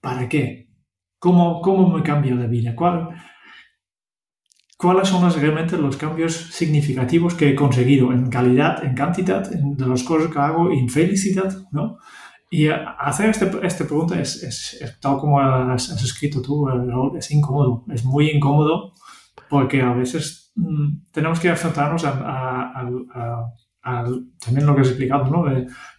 ¿para 0.00 0.28
qué? 0.28 0.68
¿Cómo, 1.18 1.60
cómo 1.60 1.88
me 1.96 2.02
cambia 2.02 2.34
la 2.34 2.46
vida? 2.46 2.74
¿Cuál, 2.74 3.10
cuáles 4.78 5.08
son 5.08 5.30
realmente 5.32 5.76
los 5.76 5.96
cambios 5.96 6.34
significativos 6.34 7.34
que 7.34 7.50
he 7.50 7.54
conseguido 7.56 8.12
en 8.12 8.30
calidad, 8.30 8.82
en 8.84 8.94
cantidad, 8.94 9.46
de 9.50 9.86
las 9.86 10.04
cosas 10.04 10.30
que 10.30 10.38
hago, 10.38 10.70
en 10.70 10.88
felicidad, 10.88 11.52
¿no? 11.72 11.98
Y 12.48 12.68
hacer 12.68 13.28
esta 13.28 13.50
este 13.62 13.84
pregunta 13.84 14.18
es, 14.18 14.42
es, 14.42 14.98
tal 15.00 15.18
como 15.18 15.40
has, 15.40 15.90
escrito 16.02 16.40
tú, 16.40 16.66
es 17.18 17.30
incómodo, 17.30 17.84
es 17.92 18.04
muy 18.04 18.30
incómodo 18.30 18.94
porque 19.50 19.82
a 19.82 19.92
veces 19.92 20.52
mm, 20.54 21.10
tenemos 21.10 21.40
que 21.40 21.48
enfrentarnos 21.48 22.04
a, 22.06 22.84
también 23.82 24.64
lo 24.64 24.74
que 24.74 24.82
has 24.82 24.88
explicado, 24.88 25.24
¿no? 25.26 25.44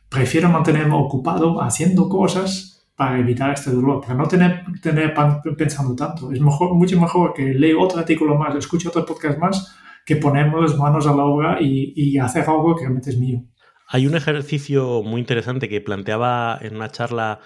prefiero 0.09 0.49
mantenerme 0.49 0.95
ocupado 0.95 1.61
haciendo 1.61 2.07
cosas 2.07 2.68
para 2.99 3.17
evitar 3.17 3.53
este 3.53 3.71
dolor, 3.71 4.01
para 4.01 4.15
no 4.15 4.27
tener, 4.27 4.65
tener 4.81 5.13
pensando 5.57 5.95
tanto. 5.95 6.33
Es 6.33 6.41
mejor, 6.41 6.75
mucho 6.75 6.99
mejor 6.99 7.33
que 7.33 7.53
leo 7.53 7.79
otro 7.79 7.97
artículo 7.97 8.35
más, 8.35 8.53
escuche 8.57 8.89
otro 8.89 9.05
podcast 9.05 9.39
más, 9.39 9.73
que 10.05 10.17
ponerme 10.17 10.59
las 10.59 10.77
manos 10.77 11.07
a 11.07 11.15
la 11.15 11.23
obra 11.23 11.61
y, 11.61 11.93
y 11.95 12.17
hacer 12.17 12.43
algo 12.49 12.75
que 12.75 12.81
realmente 12.81 13.11
es 13.11 13.17
mío. 13.17 13.41
Hay 13.87 14.05
un 14.05 14.17
ejercicio 14.17 15.01
muy 15.01 15.21
interesante 15.21 15.69
que 15.69 15.79
planteaba 15.79 16.59
en 16.61 16.75
una 16.75 16.89
charla 16.89 17.39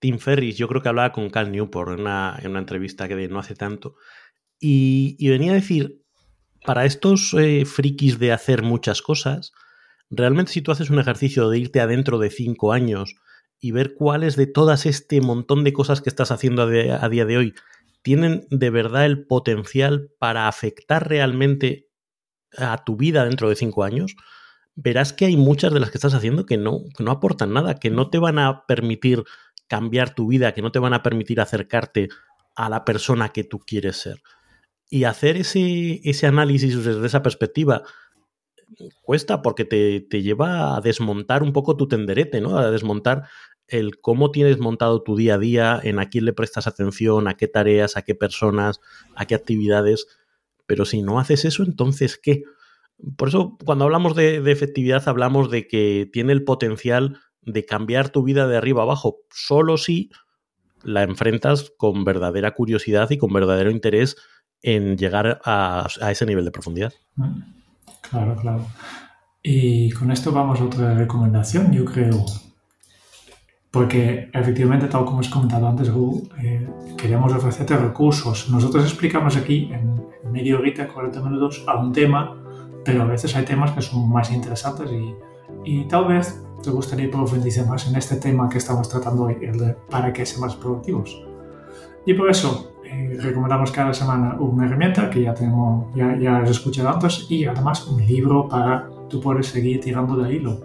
Tim 0.00 0.18
Ferris, 0.18 0.56
yo 0.56 0.66
creo 0.66 0.82
que 0.82 0.88
hablaba 0.88 1.12
con 1.12 1.30
Cal 1.30 1.52
Newport 1.52 1.92
en 1.92 2.00
una, 2.00 2.36
en 2.42 2.50
una 2.50 2.58
entrevista 2.58 3.06
que 3.06 3.28
no 3.28 3.38
hace 3.38 3.54
tanto, 3.54 3.94
y, 4.58 5.14
y 5.20 5.28
venía 5.28 5.52
a 5.52 5.54
decir, 5.54 6.02
para 6.66 6.84
estos 6.84 7.32
eh, 7.38 7.64
frikis 7.64 8.18
de 8.18 8.32
hacer 8.32 8.64
muchas 8.64 9.02
cosas, 9.02 9.52
realmente 10.10 10.50
si 10.50 10.62
tú 10.62 10.72
haces 10.72 10.90
un 10.90 10.98
ejercicio 10.98 11.48
de 11.48 11.60
irte 11.60 11.80
adentro 11.80 12.18
de 12.18 12.30
cinco 12.30 12.72
años, 12.72 13.14
y 13.60 13.72
ver 13.72 13.94
cuáles 13.94 14.36
de 14.36 14.46
todas 14.46 14.86
este 14.86 15.20
montón 15.20 15.64
de 15.64 15.72
cosas 15.72 16.00
que 16.00 16.08
estás 16.08 16.30
haciendo 16.30 16.62
a, 16.62 17.08
día 17.08 17.24
de 17.26 17.36
hoy 17.36 17.54
tienen 18.02 18.46
de 18.50 18.70
verdad 18.70 19.04
el 19.04 19.26
potencial 19.26 20.10
para 20.18 20.48
afectar 20.48 21.08
realmente 21.08 21.88
a 22.56 22.82
tu 22.84 22.96
vida 22.96 23.24
dentro 23.24 23.48
de 23.48 23.56
cinco 23.56 23.84
años, 23.84 24.16
verás 24.74 25.12
que 25.12 25.26
hay 25.26 25.36
muchas 25.36 25.72
de 25.72 25.80
las 25.80 25.90
que 25.90 25.98
estás 25.98 26.14
haciendo 26.14 26.46
que 26.46 26.56
no, 26.56 26.80
no 26.98 27.10
aportan 27.10 27.52
nada, 27.52 27.74
que 27.74 27.90
no 27.90 28.08
te 28.08 28.18
van 28.18 28.38
a 28.38 28.64
permitir 28.66 29.24
cambiar 29.68 30.14
tu 30.14 30.26
vida, 30.26 30.52
que 30.52 30.62
no 30.62 30.72
te 30.72 30.78
van 30.78 30.94
a 30.94 31.02
permitir 31.02 31.40
acercarte 31.40 32.08
a 32.56 32.68
la 32.68 32.84
persona 32.84 33.28
que 33.28 33.44
tú 33.44 33.60
quieres 33.60 33.98
ser. 33.98 34.22
Y 34.88 35.04
hacer 35.04 35.36
ese, 35.36 36.00
ese 36.02 36.26
análisis 36.26 36.82
desde 36.82 37.06
esa 37.06 37.22
perspectiva 37.22 37.82
cuesta 39.02 39.42
porque 39.42 39.64
te, 39.64 40.00
te, 40.00 40.22
lleva 40.22 40.76
a 40.76 40.80
desmontar 40.80 41.42
un 41.42 41.52
poco 41.52 41.76
tu 41.76 41.86
tenderete, 41.86 42.40
¿no? 42.40 42.58
A 42.58 42.70
desmontar 42.70 43.28
el 43.70 44.00
cómo 44.00 44.30
tienes 44.30 44.58
montado 44.58 45.02
tu 45.02 45.16
día 45.16 45.34
a 45.34 45.38
día, 45.38 45.80
en 45.82 45.98
a 45.98 46.08
quién 46.08 46.24
le 46.24 46.32
prestas 46.32 46.66
atención, 46.66 47.28
a 47.28 47.34
qué 47.34 47.48
tareas, 47.48 47.96
a 47.96 48.02
qué 48.02 48.14
personas, 48.14 48.80
a 49.14 49.26
qué 49.26 49.34
actividades. 49.34 50.06
Pero 50.66 50.84
si 50.84 51.02
no 51.02 51.18
haces 51.18 51.44
eso, 51.44 51.62
entonces 51.62 52.18
¿qué? 52.22 52.44
Por 53.16 53.28
eso 53.28 53.56
cuando 53.64 53.84
hablamos 53.84 54.14
de, 54.14 54.36
efectividad 54.50 55.08
hablamos 55.08 55.50
de 55.50 55.66
que 55.66 56.08
tiene 56.12 56.32
el 56.32 56.44
potencial 56.44 57.18
de 57.42 57.64
cambiar 57.64 58.10
tu 58.10 58.22
vida 58.22 58.46
de 58.46 58.56
arriba 58.56 58.82
abajo, 58.82 59.18
solo 59.30 59.78
si 59.78 60.10
la 60.82 61.02
enfrentas 61.02 61.72
con 61.76 62.04
verdadera 62.04 62.54
curiosidad 62.54 63.10
y 63.10 63.18
con 63.18 63.32
verdadero 63.32 63.70
interés 63.70 64.16
en 64.62 64.98
llegar 64.98 65.40
a, 65.44 65.86
a 66.00 66.10
ese 66.10 66.26
nivel 66.26 66.44
de 66.44 66.50
profundidad. 66.50 66.92
Mm, 67.16 67.40
claro, 68.02 68.36
claro. 68.36 68.66
Y 69.42 69.90
con 69.92 70.10
esto 70.10 70.32
vamos 70.32 70.60
a 70.60 70.64
otra 70.64 70.94
recomendación, 70.94 71.72
yo 71.72 71.84
creo. 71.86 72.26
Porque 73.70 74.28
efectivamente, 74.32 74.88
tal 74.88 75.04
como 75.04 75.20
has 75.20 75.28
comentado 75.28 75.68
antes, 75.68 75.88
eh, 76.42 76.68
queremos 76.96 77.32
ofrecerte 77.32 77.76
recursos. 77.76 78.50
Nosotros 78.50 78.84
explicamos 78.84 79.36
aquí 79.36 79.70
en 79.72 80.32
medio 80.32 80.58
horita, 80.58 80.88
40 80.88 81.20
minutos, 81.20 81.64
a 81.68 81.78
un 81.78 81.92
tema, 81.92 82.36
pero 82.84 83.02
a 83.02 83.04
veces 83.04 83.36
hay 83.36 83.44
temas 83.44 83.70
que 83.70 83.82
son 83.82 84.10
más 84.10 84.32
interesantes 84.32 84.90
y, 84.90 85.14
y 85.64 85.84
tal 85.84 86.06
vez 86.06 86.42
te 86.62 86.70
gustaría 86.70 87.10
profundizar 87.10 87.66
más 87.66 87.86
en 87.88 87.96
este 87.96 88.16
tema 88.16 88.48
que 88.48 88.58
estamos 88.58 88.88
tratando 88.88 89.24
hoy, 89.24 89.36
el 89.40 89.58
de 89.58 89.76
para 89.88 90.12
qué 90.12 90.26
ser 90.26 90.40
más 90.40 90.56
productivos. 90.56 91.22
Y 92.04 92.14
por 92.14 92.28
eso 92.28 92.72
eh, 92.84 93.18
recomendamos 93.20 93.70
cada 93.70 93.94
semana 93.94 94.36
una 94.40 94.66
herramienta 94.66 95.08
que 95.08 95.22
ya, 95.22 95.32
tengo, 95.32 95.90
ya, 95.94 96.16
ya 96.18 96.38
has 96.38 96.50
escuchado 96.50 96.88
antes 96.88 97.26
y 97.30 97.44
además 97.44 97.86
un 97.86 98.04
libro 98.04 98.48
para 98.48 98.88
tú 99.08 99.20
poder 99.20 99.44
seguir 99.44 99.80
tirando 99.80 100.16
de 100.16 100.34
hilo. 100.34 100.58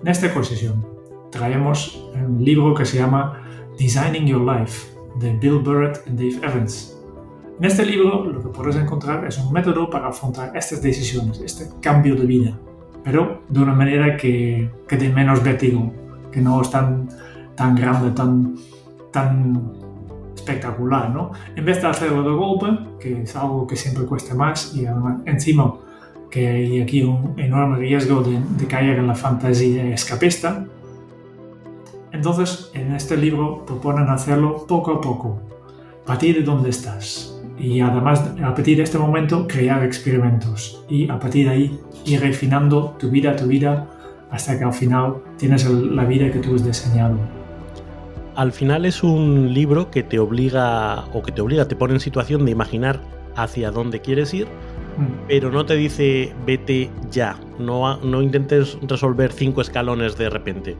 En 0.00 0.08
esta 0.08 0.26
exposición 0.26 0.93
traemos 1.34 2.08
un 2.14 2.42
libro 2.42 2.74
que 2.74 2.84
se 2.84 2.98
llama 2.98 3.42
Designing 3.78 4.26
Your 4.26 4.40
Life 4.40 4.96
de 5.20 5.36
Bill 5.36 5.58
Burrett 5.58 6.02
y 6.06 6.10
Dave 6.10 6.46
Evans. 6.46 6.96
En 7.58 7.64
este 7.66 7.84
libro 7.84 8.24
lo 8.24 8.40
que 8.40 8.48
puedes 8.48 8.76
encontrar 8.76 9.24
es 9.26 9.38
un 9.38 9.52
método 9.52 9.90
para 9.90 10.08
afrontar 10.08 10.56
estas 10.56 10.80
decisiones, 10.80 11.40
este 11.40 11.68
cambio 11.80 12.14
de 12.14 12.24
vida 12.24 12.58
pero 13.04 13.42
de 13.48 13.60
una 13.60 13.74
manera 13.74 14.16
que, 14.16 14.70
que 14.88 14.96
de 14.96 15.10
menos 15.10 15.44
vértigo, 15.44 15.92
que 16.32 16.40
no 16.40 16.60
es 16.62 16.70
tan, 16.70 17.08
tan 17.54 17.76
grande, 17.76 18.10
tan, 18.12 18.56
tan 19.12 19.72
espectacular, 20.34 21.10
¿no? 21.10 21.30
En 21.54 21.64
vez 21.64 21.82
de 21.82 21.88
hacerlo 21.88 22.22
de 22.22 22.34
golpe, 22.34 22.66
que 22.98 23.22
es 23.22 23.36
algo 23.36 23.66
que 23.66 23.76
siempre 23.76 24.04
cuesta 24.06 24.34
más 24.34 24.74
y 24.74 24.86
encima 25.26 25.74
que 26.30 26.48
hay 26.48 26.80
aquí 26.80 27.02
un 27.02 27.34
enorme 27.36 27.76
riesgo 27.76 28.22
de, 28.22 28.40
de 28.58 28.66
caer 28.66 28.98
en 28.98 29.06
la 29.06 29.14
fantasía 29.14 29.94
escapista, 29.94 30.66
entonces 32.14 32.70
en 32.74 32.94
este 32.94 33.16
libro 33.16 33.66
proponen 33.66 34.08
hacerlo 34.08 34.64
poco 34.68 34.92
a 34.92 35.00
poco, 35.00 35.40
partir 36.06 36.36
de 36.36 36.42
donde 36.42 36.70
estás, 36.70 37.42
y 37.58 37.80
además 37.80 38.22
a 38.42 38.54
partir 38.54 38.76
de 38.76 38.84
este 38.84 38.98
momento 38.98 39.46
crear 39.48 39.84
experimentos 39.84 40.84
y 40.88 41.10
a 41.10 41.18
partir 41.18 41.48
de 41.48 41.52
ahí 41.52 41.80
ir 42.06 42.20
refinando 42.20 42.94
tu 43.00 43.10
vida, 43.10 43.34
tu 43.34 43.46
vida, 43.46 43.90
hasta 44.30 44.56
que 44.56 44.64
al 44.64 44.72
final 44.72 45.16
tienes 45.38 45.68
la 45.68 46.04
vida 46.04 46.30
que 46.30 46.38
tú 46.38 46.54
has 46.54 46.64
diseñado. 46.64 47.16
Al 48.36 48.52
final 48.52 48.84
es 48.84 49.02
un 49.02 49.52
libro 49.52 49.90
que 49.90 50.02
te 50.02 50.18
obliga 50.18 51.04
o 51.12 51.22
que 51.22 51.32
te 51.32 51.40
obliga, 51.40 51.66
te 51.66 51.76
pone 51.76 51.94
en 51.94 52.00
situación 52.00 52.44
de 52.44 52.52
imaginar 52.52 53.00
hacia 53.34 53.72
dónde 53.72 54.00
quieres 54.00 54.32
ir, 54.34 54.46
mm. 54.46 55.26
pero 55.28 55.50
no 55.50 55.66
te 55.66 55.74
dice 55.74 56.32
vete 56.46 56.90
ya, 57.10 57.36
no, 57.58 57.96
no 57.98 58.22
intentes 58.22 58.78
resolver 58.82 59.32
cinco 59.32 59.60
escalones 59.60 60.16
de 60.16 60.30
repente. 60.30 60.76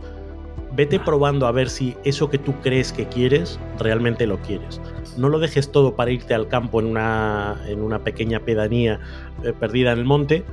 Vete 0.75 0.99
probando 0.99 1.47
a 1.47 1.53
ver 1.53 1.71
si 1.71 1.97
eso 2.05 2.29
que 2.31 2.39
tú 2.39 2.55
crees 2.63 2.93
que 2.93 3.07
quieres 3.07 3.61
realmente 3.79 4.27
lo 4.27 4.39
quieres 4.43 4.81
no 5.17 5.29
lo 5.29 5.39
dejes 5.39 5.71
todo 5.71 5.95
para 5.95 6.11
irte 6.11 6.35
al 6.35 6.49
campo 6.49 6.81
en 6.81 6.87
una, 6.87 7.57
en 7.67 7.83
una 7.83 8.01
pequeña 8.01 8.41
pedanía 8.41 9.01
eh, 9.43 9.53
perdida 9.53 9.93
en 9.93 10.01
el 10.01 10.05
monte. 10.05 10.45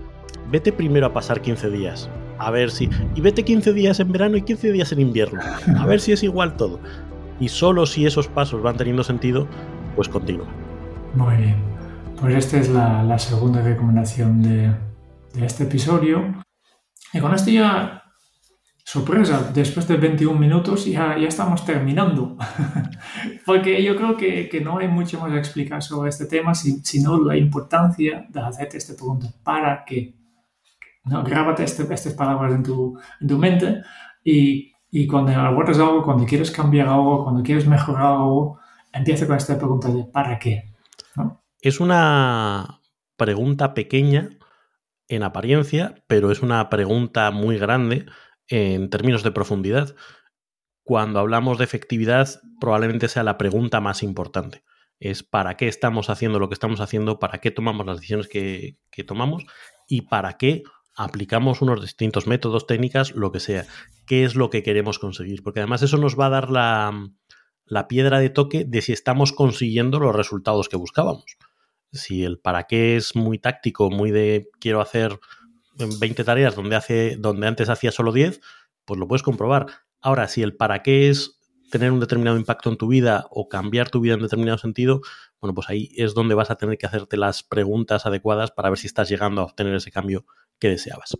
Vete 0.49 0.71
primero 0.71 1.07
a 1.07 1.13
pasar 1.13 1.41
15 1.41 1.69
días. 1.69 2.09
A 2.37 2.51
ver 2.51 2.71
si. 2.71 2.89
Y 3.15 3.21
vete 3.21 3.43
15 3.43 3.73
días 3.73 3.99
en 3.99 4.11
verano 4.11 4.37
y 4.37 4.41
15 4.41 4.71
días 4.71 4.91
en 4.91 4.99
invierno. 4.99 5.39
A 5.77 5.85
ver 5.85 5.99
si 5.99 6.11
es 6.11 6.23
igual 6.23 6.55
todo. 6.57 6.79
Y 7.39 7.49
solo 7.49 7.85
si 7.85 8.05
esos 8.05 8.27
pasos 8.27 8.61
van 8.61 8.77
teniendo 8.77 9.03
sentido, 9.03 9.47
pues 9.95 10.09
continúa. 10.09 10.47
Muy 11.15 11.35
bien. 11.37 11.55
Pues 12.19 12.35
esta 12.35 12.57
es 12.57 12.69
la, 12.69 13.17
segunda 13.17 13.61
recomendación 13.61 14.41
de, 14.43 14.71
de 15.33 15.45
este 15.45 15.63
episodio. 15.63 16.43
Y 17.13 17.19
con 17.19 17.33
esto 17.33 17.49
ya 17.49 18.03
sorpresa, 18.91 19.49
después 19.53 19.87
de 19.87 19.95
21 19.95 20.37
minutos 20.37 20.85
ya, 20.85 21.17
ya 21.17 21.29
estamos 21.29 21.63
terminando. 21.63 22.37
Porque 23.45 23.81
yo 23.81 23.95
creo 23.95 24.17
que, 24.17 24.49
que, 24.49 24.59
no 24.59 24.79
hay 24.79 24.89
mucho 24.89 25.17
más 25.17 25.31
a 25.31 25.37
explicar 25.37 25.81
sobre 25.81 26.09
este 26.09 26.25
tema, 26.25 26.53
sino 26.53 27.17
la 27.23 27.37
importancia 27.37 28.25
de 28.27 28.41
hacerte 28.41 28.77
esta 28.77 28.93
pregunta. 28.95 29.27
¿Para 29.43 29.85
qué? 29.85 30.13
¿No? 31.05 31.23
Grábate 31.23 31.63
este, 31.63 31.83
estas 31.93 32.13
palabras 32.15 32.53
en 32.53 32.63
tu, 32.63 32.99
en 33.21 33.27
tu 33.29 33.37
mente 33.37 33.81
y, 34.25 34.73
y, 34.89 35.07
cuando 35.07 35.31
abordas 35.31 35.79
algo, 35.79 36.03
cuando 36.03 36.25
quieres 36.25 36.51
cambiar 36.51 36.89
algo, 36.89 37.23
cuando 37.23 37.43
quieres 37.43 37.65
mejorar 37.65 38.07
algo, 38.07 38.59
empieza 38.91 39.25
con 39.25 39.37
esta 39.37 39.57
pregunta 39.57 39.87
de 39.87 40.03
¿para 40.03 40.37
qué? 40.37 40.73
¿No? 41.15 41.41
Es 41.61 41.79
una 41.79 42.81
pregunta 43.15 43.73
pequeña 43.73 44.31
en 45.07 45.23
apariencia, 45.23 45.95
pero 46.07 46.29
es 46.29 46.41
una 46.41 46.69
pregunta 46.69 47.31
muy 47.31 47.57
grande 47.57 48.05
en 48.51 48.89
términos 48.89 49.23
de 49.23 49.31
profundidad. 49.31 49.95
Cuando 50.83 51.19
hablamos 51.19 51.57
de 51.57 51.63
efectividad, 51.63 52.41
probablemente 52.59 53.07
sea 53.07 53.23
la 53.23 53.37
pregunta 53.37 53.79
más 53.79 54.03
importante. 54.03 54.63
Es 54.99 55.23
para 55.23 55.55
qué 55.55 55.67
estamos 55.67 56.09
haciendo 56.09 56.37
lo 56.37 56.49
que 56.49 56.53
estamos 56.53 56.81
haciendo, 56.81 57.17
para 57.17 57.39
qué 57.39 57.49
tomamos 57.49 57.85
las 57.85 57.97
decisiones 57.97 58.27
que, 58.27 58.77
tomamos 59.07 59.45
y 59.87 60.01
para 60.01 60.37
qué 60.37 60.63
aplicamos 60.95 61.61
unos 61.61 61.81
distintos 61.81 62.27
métodos, 62.27 62.67
técnicas, 62.67 63.15
lo 63.15 63.31
que 63.31 63.39
sea. 63.39 63.65
¿Qué 64.05 64.25
es 64.25 64.35
lo 64.35 64.49
que 64.49 64.63
queremos 64.63 64.99
conseguir? 64.99 65.43
Porque 65.43 65.61
además 65.61 65.81
eso 65.81 65.97
nos 65.97 66.19
va 66.19 66.25
a 66.25 66.31
dar 66.31 66.49
la, 66.49 67.09
la 67.65 67.87
piedra 67.87 68.19
de 68.19 68.29
toque 68.29 68.65
de 68.65 68.81
si 68.81 68.91
estamos 68.91 69.31
consiguiendo 69.31 69.97
los 69.99 70.15
resultados 70.15 70.67
que 70.67 70.75
buscábamos. 70.75 71.37
Si 71.93 72.23
el 72.25 72.37
para 72.37 72.63
qué 72.63 72.97
es 72.97 73.15
muy 73.15 73.39
táctico, 73.39 73.89
muy 73.89 74.11
de 74.11 74.49
quiero 74.59 74.81
hacer 74.81 75.19
20 75.99 76.23
tareas 76.23 76.55
donde, 76.55 76.75
hace, 76.75 77.15
donde 77.17 77.47
antes 77.47 77.69
hacía 77.69 77.91
solo 77.91 78.11
10, 78.11 78.41
pues 78.85 78.99
lo 78.99 79.07
puedes 79.07 79.23
comprobar. 79.23 79.67
Ahora, 80.01 80.27
si 80.27 80.41
el 80.41 80.55
para 80.55 80.83
qué 80.83 81.09
es 81.09 81.39
tener 81.71 81.91
un 81.91 81.99
determinado 81.99 82.37
impacto 82.37 82.69
en 82.69 82.77
tu 82.77 82.87
vida 82.87 83.27
o 83.29 83.47
cambiar 83.47 83.89
tu 83.89 84.01
vida 84.01 84.15
en 84.15 84.21
determinado 84.21 84.57
sentido, 84.57 85.01
bueno, 85.39 85.53
pues 85.53 85.69
ahí 85.69 85.89
es 85.95 86.13
donde 86.13 86.35
vas 86.35 86.51
a 86.51 86.55
tener 86.55 86.77
que 86.77 86.85
hacerte 86.85 87.17
las 87.17 87.43
preguntas 87.43 88.05
adecuadas 88.05 88.51
para 88.51 88.69
ver 88.69 88.77
si 88.77 88.87
estás 88.87 89.09
llegando 89.09 89.41
a 89.41 89.45
obtener 89.45 89.73
ese 89.75 89.91
cambio 89.91 90.25
que 90.59 90.69
deseabas. 90.69 91.17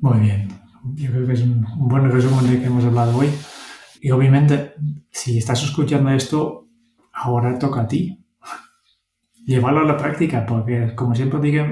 Muy 0.00 0.20
bien. 0.20 0.48
Yo 0.96 1.10
creo 1.10 1.26
que 1.26 1.32
es 1.32 1.40
un, 1.40 1.64
buen 1.78 2.10
resumen 2.10 2.50
de 2.50 2.60
que 2.60 2.66
hemos 2.66 2.84
hablado 2.84 3.16
hoy. 3.16 3.28
Y 4.00 4.10
obviamente, 4.10 4.74
si 5.10 5.38
estás 5.38 5.62
escuchando 5.62 6.10
esto, 6.10 6.68
ahora 7.12 7.58
toca 7.58 7.82
a 7.82 7.88
ti 7.88 8.23
llevarlo 9.44 9.80
a 9.80 9.84
la 9.84 9.96
práctica, 9.96 10.46
porque 10.46 10.94
como 10.94 11.14
siempre 11.14 11.40
digo, 11.40 11.64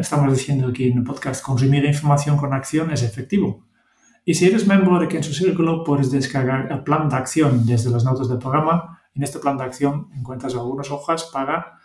estamos 0.00 0.32
diciendo 0.32 0.68
aquí 0.68 0.88
en 0.88 0.98
el 0.98 1.04
podcast, 1.04 1.44
consumir 1.44 1.84
información 1.84 2.36
con 2.36 2.52
acción 2.52 2.90
es 2.90 3.02
efectivo. 3.02 3.64
Y 4.24 4.34
si 4.34 4.46
eres 4.46 4.66
miembro 4.66 4.98
de 4.98 5.08
Kenzo 5.08 5.32
Círculo, 5.32 5.84
puedes 5.84 6.10
descargar 6.10 6.70
el 6.72 6.82
plan 6.82 7.08
de 7.08 7.16
acción 7.16 7.66
desde 7.66 7.90
las 7.90 8.04
notas 8.04 8.28
del 8.28 8.38
programa. 8.38 9.00
En 9.14 9.22
este 9.22 9.38
plan 9.38 9.56
de 9.56 9.64
acción 9.64 10.08
encuentras 10.16 10.54
algunas 10.54 10.90
hojas 10.90 11.30
para 11.32 11.78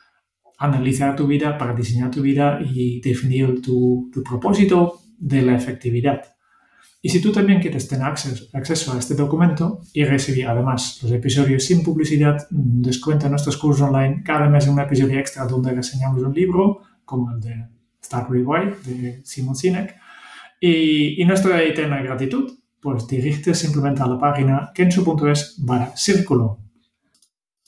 analizar 0.57 1.15
tu 1.15 1.27
vida, 1.27 1.57
para 1.57 1.73
diseñar 1.73 2.11
tu 2.11 2.21
vida 2.21 2.59
y 2.61 3.01
definir 3.01 3.61
tu, 3.61 4.09
tu 4.13 4.23
propósito 4.23 4.99
de 5.17 5.41
la 5.41 5.55
efectividad. 5.55 6.21
Y 7.01 7.09
si 7.09 7.21
tú 7.21 7.31
también 7.31 7.61
quieres 7.61 7.87
tener 7.87 8.05
acceso, 8.05 8.93
a 8.93 8.99
este 8.99 9.15
documento 9.15 9.81
y 9.93 10.03
recibir 10.03 10.47
además 10.47 10.99
los 11.01 11.11
episodios 11.11 11.63
sin 11.63 11.81
publicidad, 11.81 12.45
descuenta 12.49 13.27
en 13.27 13.31
nuestros 13.31 13.55
cursos 13.57 13.87
online 13.87 14.21
cada 14.23 14.49
mes 14.49 14.67
un 14.67 14.79
episodio 14.79 15.17
extra 15.17 15.45
donde 15.45 15.71
reseñamos 15.71 16.21
un 16.21 16.33
libro, 16.33 16.81
como 17.05 17.31
el 17.31 17.39
de 17.39 17.67
Start 18.03 18.29
Rewired 18.29 18.77
de 18.85 19.21
Simon 19.23 19.55
Sinek. 19.55 19.95
Y, 20.59 21.21
y 21.21 21.25
nuestra 21.25 21.63
eterna 21.63 22.01
gratitud, 22.01 22.51
pues 22.81 23.07
dirígete 23.07 23.53
simplemente 23.53 24.01
a 24.01 24.07
la 24.07 24.19
página 24.19 24.71
kenso.es 24.73 25.55
barra 25.65 25.95
círculo 25.95 26.68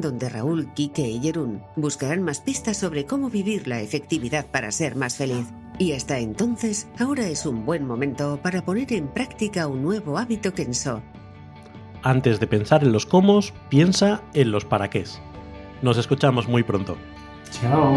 donde 0.00 0.28
Raúl, 0.28 0.72
Kike 0.74 1.08
y 1.08 1.20
Jerún 1.20 1.62
buscarán 1.76 2.22
más 2.22 2.40
pistas 2.40 2.76
sobre 2.76 3.04
cómo 3.04 3.30
vivir 3.30 3.66
la 3.66 3.80
efectividad 3.80 4.46
para 4.46 4.70
ser 4.70 4.96
más 4.96 5.16
feliz. 5.16 5.46
Y 5.78 5.92
hasta 5.92 6.18
entonces, 6.18 6.88
ahora 6.98 7.28
es 7.28 7.44
un 7.46 7.66
buen 7.66 7.86
momento 7.86 8.40
para 8.42 8.64
poner 8.64 8.92
en 8.92 9.08
práctica 9.08 9.66
un 9.66 9.82
nuevo 9.82 10.18
hábito 10.18 10.54
Kenso 10.54 11.02
antes 12.06 12.38
de 12.38 12.46
pensar 12.46 12.84
en 12.84 12.92
los 12.92 13.04
cómo, 13.04 13.40
piensa 13.68 14.22
en 14.32 14.52
los 14.52 14.64
para 14.64 14.88
qué. 14.88 15.04
Nos 15.82 15.98
escuchamos 15.98 16.46
muy 16.46 16.62
pronto. 16.62 16.96
Chao. 17.50 17.96